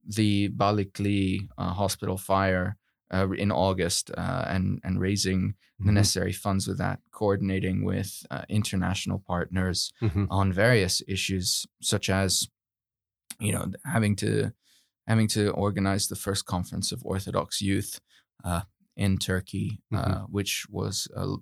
the 0.07 0.49
Balıklı 0.49 1.47
uh, 1.57 1.73
hospital 1.73 2.17
fire 2.17 2.77
uh, 3.13 3.29
in 3.31 3.51
August 3.51 4.11
uh, 4.17 4.45
and 4.47 4.79
and 4.83 4.99
raising 4.99 5.49
mm-hmm. 5.49 5.87
the 5.87 5.91
necessary 5.91 6.33
funds 6.33 6.67
with 6.67 6.77
that, 6.77 6.99
coordinating 7.11 7.83
with 7.83 8.25
uh, 8.31 8.43
international 8.49 9.23
partners 9.27 9.91
mm-hmm. 10.01 10.25
on 10.29 10.51
various 10.51 11.01
issues 11.07 11.65
such 11.81 12.09
as, 12.09 12.47
you 13.39 13.51
know, 13.51 13.71
having 13.85 14.15
to 14.17 14.51
having 15.07 15.27
to 15.27 15.49
organize 15.51 16.07
the 16.07 16.15
first 16.15 16.45
conference 16.45 16.91
of 16.91 17.05
Orthodox 17.05 17.61
youth 17.61 17.99
uh, 18.43 18.61
in 18.97 19.17
Turkey, 19.17 19.81
uh, 19.93 19.97
mm-hmm. 19.97 20.23
which 20.31 20.65
was 20.69 21.07
a 21.15 21.35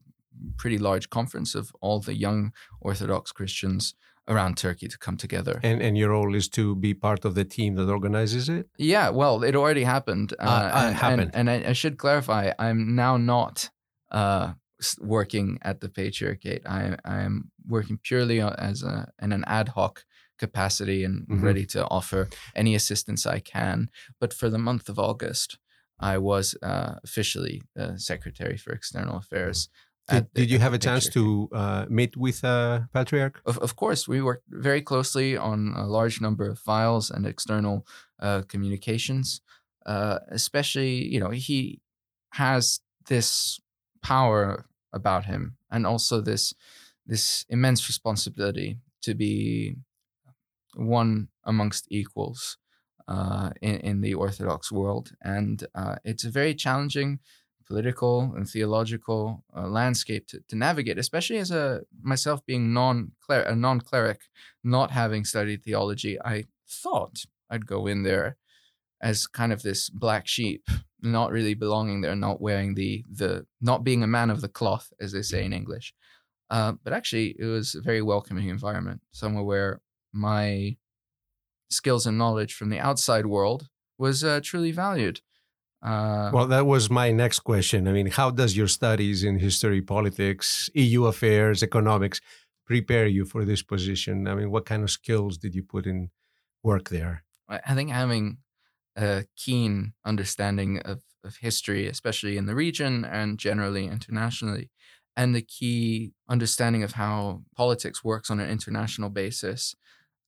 pretty 0.58 0.78
large 0.78 1.10
conference 1.10 1.56
of 1.56 1.72
all 1.80 2.00
the 2.00 2.16
young 2.16 2.52
Orthodox 2.82 3.32
Christians 3.32 3.94
around 4.28 4.58
Turkey 4.58 4.88
to 4.88 4.98
come 4.98 5.18
together. 5.18 5.60
And 5.64 5.82
and 5.82 5.98
your 5.98 6.10
role 6.10 6.36
is 6.36 6.48
to 6.50 6.76
be 6.76 6.94
part 6.94 7.26
of 7.26 7.36
the 7.36 7.46
team 7.46 7.76
that 7.76 7.90
organizes 7.90 8.50
it. 8.50 8.68
Yeah, 8.78 9.10
well, 9.10 9.44
it 9.44 9.56
already 9.56 9.84
happened. 9.84 10.34
Uh, 10.40 10.44
uh, 10.44 10.72
and, 10.88 10.96
happened. 10.96 11.32
And, 11.34 11.50
and 11.50 11.66
I, 11.66 11.70
I, 11.70 11.74
should 11.74 11.98
clarify, 11.98 12.52
I'm 12.58 12.96
now 12.96 13.18
not 13.18 13.70
uh, 14.12 14.54
working 15.00 15.60
at 15.62 15.82
the 15.82 15.90
Patriarchate. 15.90 16.66
I 16.66 16.98
I'm 17.04 17.52
working 17.68 18.00
purely 18.02 18.42
as 18.42 18.84
a 18.84 19.12
in 19.22 19.32
an 19.32 19.44
ad 19.48 19.70
hoc 19.70 20.06
capacity 20.38 21.04
and 21.04 21.28
mm-hmm. 21.28 21.46
ready 21.46 21.66
to 21.66 21.86
offer 21.88 22.30
any 22.56 22.76
assistance 22.76 23.26
I 23.26 23.40
can. 23.40 23.90
But 24.20 24.34
for 24.34 24.50
the 24.50 24.58
month 24.58 24.90
of 24.90 25.00
August. 25.00 25.58
I 26.00 26.18
was 26.18 26.56
uh, 26.62 26.96
officially 27.04 27.62
the 27.76 27.98
Secretary 27.98 28.58
for 28.58 28.74
External 28.74 29.16
Affairs. 29.16 29.70
Did, 30.10 30.28
the, 30.34 30.42
did 30.42 30.52
you 30.52 30.60
have 30.60 30.74
a 30.74 30.78
chance 30.78 31.08
to 31.10 31.50
uh, 31.54 31.86
meet 31.90 32.18
with 32.18 32.44
uh, 32.44 32.82
Patriarch? 32.94 33.42
Of, 33.46 33.58
of 33.60 33.76
course, 33.76 34.08
we 34.08 34.22
worked 34.22 34.46
very 34.50 34.82
closely 34.82 35.38
on 35.38 35.74
a 35.76 35.86
large 35.86 36.20
number 36.20 36.50
of 36.50 36.60
files 36.60 37.10
and 37.10 37.26
external 37.26 37.86
uh, 38.20 38.42
communications. 38.48 39.42
Uh, 39.86 40.20
especially, 40.30 41.06
you 41.14 41.20
know, 41.20 41.30
he 41.30 41.80
has 42.34 42.82
this 43.08 43.60
power 44.02 44.66
about 44.92 45.26
him, 45.26 45.58
and 45.70 45.86
also 45.86 46.22
this 46.22 46.54
this 47.06 47.46
immense 47.50 47.88
responsibility 47.88 48.80
to 49.02 49.14
be 49.14 49.76
one 50.76 51.28
amongst 51.44 51.86
equals. 51.90 52.58
uh, 53.08 53.52
in, 53.62 53.76
in 53.78 54.02
the 54.02 54.14
Orthodox 54.14 54.72
world. 54.72 55.12
And 55.22 55.66
uh, 55.76 55.96
it's 56.04 56.24
a 56.24 56.30
very 56.30 56.54
challenging 56.54 57.20
political 57.66 58.34
and 58.36 58.48
theological 58.48 59.44
uh, 59.56 59.68
landscape 59.68 60.28
to, 60.28 60.40
to 60.48 60.56
navigate, 60.56 60.98
especially 60.98 61.38
as 61.38 61.52
a 61.52 61.82
myself 62.02 62.46
being 62.46 62.74
non 62.74 63.12
a 63.30 63.56
non 63.56 63.80
cleric, 63.80 64.22
not 64.64 64.92
having 64.92 65.26
studied 65.26 65.64
theology. 65.64 66.20
I 66.24 66.46
thought 66.68 67.26
I'd 67.50 67.68
go 67.68 67.88
in 67.88 68.04
there 68.04 68.38
as 69.02 69.28
kind 69.28 69.52
of 69.52 69.62
this 69.62 69.90
black 69.90 70.28
sheep, 70.28 70.70
not 71.02 71.32
really 71.32 71.54
belonging 71.54 72.02
there, 72.02 72.16
not 72.16 72.42
wearing 72.42 72.76
the 72.76 73.04
the 73.12 73.46
not 73.62 73.84
being 73.84 74.04
a 74.04 74.08
man 74.08 74.30
of 74.30 74.42
the 74.42 74.50
cloth, 74.50 74.92
as 75.00 75.12
they 75.12 75.22
say 75.22 75.44
in 75.46 75.54
English. 75.54 75.94
Uh, 76.50 76.74
but 76.84 76.94
actually, 76.94 77.36
it 77.40 77.46
was 77.46 77.76
a 77.76 77.82
very 77.82 78.02
welcoming 78.02 78.50
environment, 78.50 79.02
somewhere 79.12 79.44
where 79.44 79.82
my 80.12 80.78
skills 81.70 82.06
and 82.06 82.18
knowledge 82.18 82.54
from 82.54 82.70
the 82.70 82.80
outside 82.80 83.26
world 83.26 83.68
was 83.98 84.24
uh, 84.24 84.40
truly 84.44 84.72
valued. 84.72 85.22
Uh, 85.84 86.32
well, 86.34 86.48
that 86.48 86.66
was 86.66 86.90
my 86.90 87.12
next 87.12 87.42
question. 87.42 87.88
I 87.88 87.92
mean, 87.92 88.08
how 88.08 88.32
does 88.32 88.56
your 88.56 88.70
studies 88.70 89.24
in 89.24 89.40
history, 89.40 89.82
politics, 89.82 90.70
EU 90.74 91.06
affairs, 91.06 91.62
economics 91.62 92.22
prepare 92.66 93.06
you 93.06 93.26
for 93.26 93.44
this 93.44 93.62
position? 93.62 94.28
I 94.28 94.36
mean, 94.36 94.50
what 94.50 94.66
kind 94.66 94.84
of 94.84 94.90
skills 94.90 95.38
did 95.38 95.54
you 95.54 95.64
put 95.64 95.86
in 95.86 96.10
work 96.64 96.90
there? 96.90 97.24
I 97.50 97.76
think 97.76 97.92
having 97.92 98.38
a 98.96 99.26
keen 99.36 99.94
understanding 100.06 100.80
of, 100.80 101.02
of 101.24 101.36
history, 101.38 101.88
especially 101.88 102.38
in 102.38 102.46
the 102.46 102.56
region 102.56 103.04
and 103.04 103.38
generally 103.38 103.88
internationally, 103.88 104.70
and 105.18 105.36
the 105.36 105.42
key 105.42 106.14
understanding 106.30 106.84
of 106.84 106.94
how 106.94 107.44
politics 107.56 108.04
works 108.04 108.32
on 108.32 108.40
an 108.40 108.50
international 108.50 109.10
basis 109.10 109.76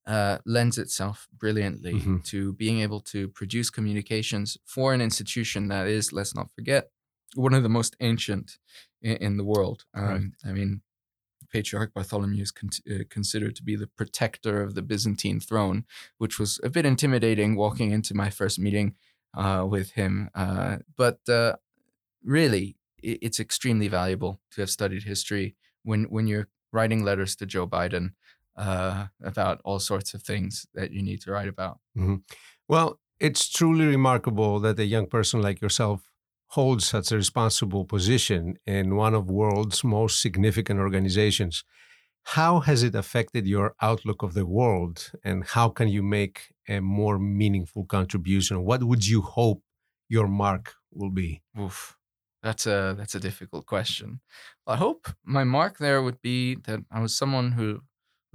uh, 0.08 0.38
lends 0.46 0.78
itself 0.78 1.28
brilliantly 1.36 1.94
mm-hmm. 1.94 2.20
to 2.20 2.54
being 2.54 2.80
able 2.82 3.00
to 3.02 3.28
produce 3.30 3.70
communications 3.70 4.58
for 4.66 4.94
an 4.94 5.02
institution 5.02 5.68
that 5.70 5.88
is, 5.88 6.14
let's 6.14 6.36
not 6.36 6.52
forget, 6.54 6.90
one 7.36 7.54
of 7.54 7.64
the 7.64 7.70
most 7.70 7.96
ancient 8.00 8.58
in, 9.02 9.18
in 9.18 9.38
the 9.38 9.44
world. 9.44 9.86
Um, 9.94 10.06
right. 10.06 10.50
I 10.50 10.54
mean, 10.54 10.82
Patriarch 11.52 11.94
Bartholomew 11.94 12.42
is 12.42 12.52
con- 12.52 12.70
uh, 12.90 13.04
considered 13.10 13.56
to 13.56 13.64
be 13.64 13.76
the 13.76 13.88
protector 13.88 14.62
of 14.62 14.76
the 14.76 14.82
Byzantine 14.82 15.40
throne, 15.40 15.86
which 16.18 16.40
was 16.40 16.60
a 16.64 16.70
bit 16.70 16.86
intimidating 16.86 17.56
walking 17.56 17.92
into 17.92 18.14
my 18.14 18.30
first 18.30 18.60
meeting 18.60 18.96
uh, 19.36 19.66
with 19.68 19.92
him. 19.92 20.30
Uh, 20.36 20.78
but 20.98 21.20
uh, 21.30 21.56
really, 22.24 22.78
it, 23.02 23.20
it's 23.22 23.40
extremely 23.40 23.88
valuable 23.88 24.40
to 24.52 24.62
have 24.62 24.70
studied 24.70 25.04
history 25.04 25.56
when 25.84 26.04
when 26.06 26.28
you're 26.28 26.48
writing 26.74 27.04
letters 27.04 27.36
to 27.38 27.46
Joe 27.46 27.68
Biden 27.68 28.14
uh, 28.56 29.08
about 29.24 29.62
all 29.64 29.80
sorts 29.80 30.14
of 30.14 30.24
things 30.24 30.66
that 30.74 30.92
you 30.92 31.02
need 31.02 31.22
to 31.22 31.32
write 31.32 31.48
about. 31.48 31.80
Mm-hmm. 31.98 32.16
Well, 32.68 33.00
it's 33.20 33.50
truly 33.50 33.86
remarkable 33.86 34.60
that 34.60 34.80
a 34.80 34.86
young 34.86 35.08
person 35.08 35.42
like 35.42 35.62
yourself 35.62 36.12
holds 36.50 36.86
such 36.86 37.12
a 37.12 37.16
responsible 37.18 37.86
position 37.86 38.58
in 38.66 38.96
one 38.96 39.14
of 39.14 39.30
world's 39.30 39.84
most 39.84 40.22
significant 40.22 40.80
organizations. 40.80 41.64
How 42.24 42.60
has 42.62 42.82
it 42.84 42.96
affected 42.96 43.46
your 43.46 43.76
outlook 43.82 44.24
of 44.24 44.34
the 44.34 44.46
world, 44.46 45.12
and 45.24 45.46
how 45.46 45.70
can 45.70 45.90
you 45.90 46.02
make 46.02 46.54
a 46.68 46.80
more 46.80 47.20
meaningful 47.20 47.86
contribution? 47.86 48.64
What 48.66 48.84
would 48.84 49.06
you 49.08 49.22
hope 49.22 49.62
your 50.10 50.28
mark 50.28 50.74
will 50.92 51.12
be? 51.12 51.44
Oof, 51.60 51.98
that's 52.42 52.66
a 52.66 52.96
that's 52.98 53.16
a 53.16 53.20
difficult 53.20 53.68
question. 53.68 54.22
I 54.66 54.76
hope 54.78 55.08
my 55.24 55.44
mark 55.44 55.78
there 55.78 56.02
would 56.02 56.22
be 56.22 56.56
that 56.68 56.80
I 56.92 57.00
was 57.00 57.16
someone 57.16 57.52
who 57.52 57.82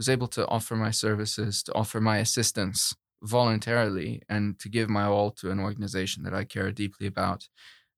was 0.00 0.08
able 0.08 0.28
to 0.28 0.48
offer 0.48 0.74
my 0.76 0.90
services, 0.90 1.62
to 1.62 1.74
offer 1.74 2.00
my 2.00 2.16
assistance 2.16 2.96
voluntarily, 3.22 4.22
and 4.30 4.58
to 4.58 4.70
give 4.70 4.88
my 4.88 5.04
all 5.04 5.30
to 5.30 5.50
an 5.50 5.60
organization 5.60 6.22
that 6.22 6.32
I 6.32 6.44
care 6.44 6.72
deeply 6.72 7.06
about, 7.06 7.50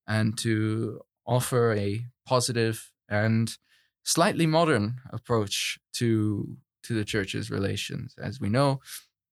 and 0.04 0.36
to 0.38 1.00
offer 1.24 1.72
a 1.74 2.06
positive 2.26 2.90
and 3.08 3.56
slightly 4.02 4.46
modern 4.46 4.96
approach 5.10 5.78
to 5.92 6.56
to 6.82 6.92
the 6.92 7.04
church's 7.04 7.52
relations. 7.52 8.16
As 8.20 8.40
we 8.40 8.48
know, 8.48 8.80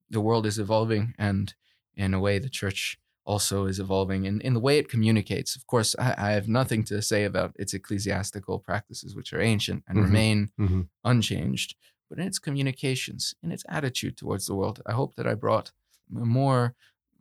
the 0.08 0.20
world 0.20 0.46
is 0.46 0.60
evolving, 0.60 1.14
and 1.18 1.52
in 1.96 2.14
a 2.14 2.20
way, 2.20 2.38
the 2.38 2.48
church 2.48 3.00
also 3.24 3.66
is 3.66 3.80
evolving 3.80 4.26
in, 4.26 4.40
in 4.42 4.54
the 4.54 4.60
way 4.60 4.78
it 4.78 4.88
communicates. 4.88 5.56
Of 5.56 5.66
course, 5.66 5.96
I, 5.98 6.14
I 6.16 6.30
have 6.38 6.46
nothing 6.46 6.84
to 6.84 7.02
say 7.02 7.24
about 7.24 7.50
its 7.58 7.74
ecclesiastical 7.74 8.60
practices, 8.60 9.16
which 9.16 9.32
are 9.32 9.40
ancient 9.40 9.82
and 9.88 9.98
mm-hmm. 9.98 10.06
remain 10.06 10.50
mm-hmm. 10.56 10.82
unchanged 11.02 11.74
but 12.10 12.18
in 12.18 12.26
its 12.26 12.40
communications, 12.40 13.34
in 13.42 13.52
its 13.52 13.64
attitude 13.68 14.16
towards 14.16 14.46
the 14.46 14.54
world. 14.54 14.82
I 14.84 14.92
hope 14.92 15.14
that 15.14 15.28
I 15.28 15.34
brought 15.34 15.70
a 16.14 16.26
more 16.26 16.74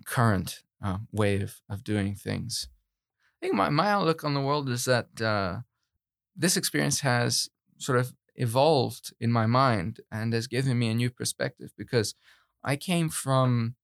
current 0.06 0.64
uh, 0.84 0.98
way 1.12 1.42
of, 1.42 1.62
of 1.70 1.84
doing 1.84 2.16
things. 2.16 2.68
I 3.38 3.46
think 3.46 3.54
my, 3.54 3.70
my 3.70 3.90
outlook 3.92 4.24
on 4.24 4.34
the 4.34 4.42
world 4.42 4.68
is 4.68 4.86
that 4.86 5.22
uh, 5.22 5.60
this 6.36 6.58
experience 6.58 7.02
has 7.02 7.50
sort 7.78 8.00
of 8.00 8.14
evolved 8.36 9.14
in 9.20 9.32
my 9.32 9.46
mind 9.46 10.00
and 10.12 10.34
has 10.34 10.48
given 10.48 10.80
me 10.80 10.90
a 10.90 10.96
new 10.96 11.12
perspective 11.12 11.72
because 11.78 12.16
I 12.64 12.76
came 12.76 13.10
from 13.10 13.76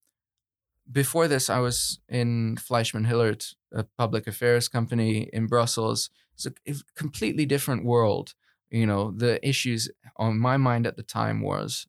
before 0.91 1.27
this, 1.27 1.49
I 1.49 1.59
was 1.59 1.99
in 2.07 2.57
Fleishman 2.57 3.05
Hillard, 3.05 3.43
a 3.71 3.85
public 3.97 4.27
affairs 4.27 4.67
company 4.67 5.29
in 5.33 5.47
Brussels. 5.47 6.11
It's 6.35 6.45
a 6.45 6.83
completely 6.95 7.45
different 7.45 7.85
world 7.85 8.35
you 8.75 8.85
know 8.85 9.11
the 9.15 9.33
issues 9.47 9.89
on 10.17 10.39
my 10.39 10.57
mind 10.57 10.85
at 10.85 10.97
the 10.97 11.03
time 11.03 11.41
was 11.41 11.87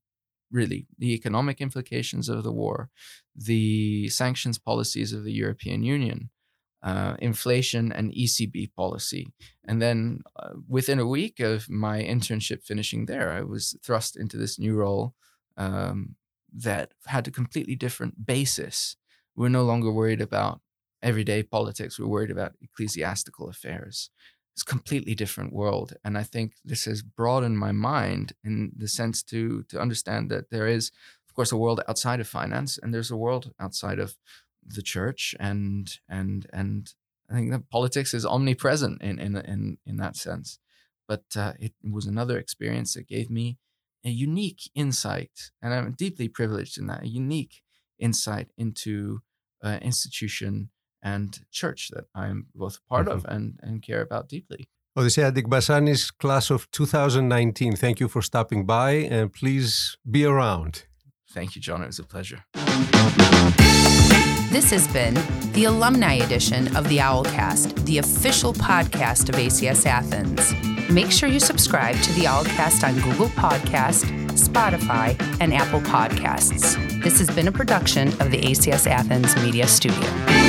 really 0.50 0.86
the 0.98 1.12
economic 1.12 1.60
implications 1.60 2.28
of 2.28 2.44
the 2.44 2.52
war 2.52 2.90
the 3.34 4.08
sanctions 4.08 4.58
policies 4.58 5.12
of 5.12 5.24
the 5.24 5.32
european 5.32 5.82
union 5.82 6.30
uh, 6.82 7.16
inflation 7.18 7.90
and 7.90 8.12
ecb 8.12 8.72
policy. 8.76 9.26
And 9.64 9.82
then 9.82 10.20
uh, 10.36 10.50
within 10.68 11.00
a 11.00 11.06
week 11.06 11.40
of 11.40 11.68
my 11.68 12.00
internship 12.00 12.62
finishing 12.62 13.06
there 13.06 13.32
i 13.32 13.42
was 13.42 13.76
thrust 13.84 14.16
into 14.16 14.36
this 14.36 14.58
new 14.58 14.74
role 14.74 15.14
um, 15.56 16.14
that 16.56 16.92
had 17.06 17.26
a 17.26 17.30
completely 17.30 17.74
different 17.74 18.26
basis. 18.26 18.96
We're 19.34 19.48
no 19.48 19.64
longer 19.64 19.92
worried 19.92 20.20
about 20.20 20.60
everyday 21.02 21.42
politics. 21.42 21.98
We're 21.98 22.06
worried 22.06 22.30
about 22.30 22.54
ecclesiastical 22.62 23.48
affairs 23.48 24.10
it's 24.56 24.62
completely 24.62 25.14
different 25.14 25.52
world 25.52 25.92
and 26.02 26.16
i 26.16 26.22
think 26.22 26.54
this 26.64 26.86
has 26.86 27.02
broadened 27.02 27.58
my 27.58 27.72
mind 27.72 28.32
in 28.42 28.72
the 28.74 28.88
sense 28.88 29.22
to 29.22 29.62
to 29.64 29.78
understand 29.78 30.30
that 30.30 30.48
there 30.50 30.66
is 30.66 30.90
of 31.28 31.34
course 31.34 31.52
a 31.52 31.56
world 31.58 31.82
outside 31.88 32.20
of 32.20 32.26
finance 32.26 32.78
and 32.82 32.94
there's 32.94 33.10
a 33.10 33.16
world 33.16 33.52
outside 33.60 33.98
of 33.98 34.16
the 34.66 34.80
church 34.80 35.34
and 35.38 35.98
and 36.08 36.46
and 36.54 36.94
i 37.30 37.34
think 37.34 37.50
that 37.50 37.68
politics 37.68 38.14
is 38.14 38.24
omnipresent 38.24 39.02
in 39.02 39.18
in 39.18 39.36
in, 39.36 39.78
in 39.86 39.96
that 39.98 40.16
sense. 40.16 40.58
But 41.08 41.24
uh, 41.36 41.52
it 41.60 41.72
was 41.88 42.06
another 42.06 42.36
experience 42.36 42.94
that 42.94 43.06
gave 43.06 43.30
me 43.30 43.58
a 44.04 44.10
unique 44.10 44.70
insight 44.74 45.50
and 45.62 45.72
i'm 45.74 45.92
deeply 45.92 46.28
privileged 46.28 46.78
in 46.78 46.86
that 46.86 47.02
a 47.02 47.08
unique 47.08 47.62
insight 47.98 48.48
into 48.56 49.20
an 49.62 49.80
institution 49.82 50.70
and 51.06 51.40
church 51.52 51.90
that 51.94 52.04
I'm 52.14 52.46
both 52.54 52.76
part 52.88 53.06
mm-hmm. 53.06 53.18
of 53.18 53.24
and, 53.26 53.60
and 53.62 53.80
care 53.80 54.02
about 54.02 54.28
deeply. 54.28 54.68
Odysseas 54.96 55.32
Dikbasanis, 55.32 56.10
class 56.18 56.50
of 56.50 56.70
2019, 56.70 57.76
thank 57.76 58.00
you 58.00 58.08
for 58.08 58.22
stopping 58.22 58.66
by 58.66 58.90
and 58.92 59.32
please 59.32 59.96
be 60.10 60.24
around. 60.24 60.86
Thank 61.30 61.54
you, 61.54 61.60
John. 61.60 61.82
It 61.82 61.86
was 61.86 61.98
a 61.98 62.04
pleasure. 62.04 62.44
This 64.50 64.70
has 64.70 64.88
been 64.88 65.14
the 65.52 65.64
alumni 65.64 66.14
edition 66.14 66.74
of 66.76 66.88
the 66.88 66.98
Owlcast, 66.98 67.84
the 67.84 67.98
official 67.98 68.54
podcast 68.54 69.28
of 69.28 69.34
ACS 69.34 69.84
Athens. 69.84 70.54
Make 70.90 71.10
sure 71.10 71.28
you 71.28 71.40
subscribe 71.40 71.96
to 71.96 72.12
the 72.14 72.24
Owlcast 72.24 72.82
on 72.88 72.94
Google 72.94 73.28
Podcast, 73.28 74.04
Spotify, 74.30 75.08
and 75.40 75.52
Apple 75.52 75.80
Podcasts. 75.80 76.76
This 77.02 77.18
has 77.18 77.28
been 77.30 77.48
a 77.48 77.52
production 77.52 78.08
of 78.20 78.30
the 78.30 78.40
ACS 78.40 78.86
Athens 78.86 79.36
Media 79.36 79.66
Studio. 79.66 80.45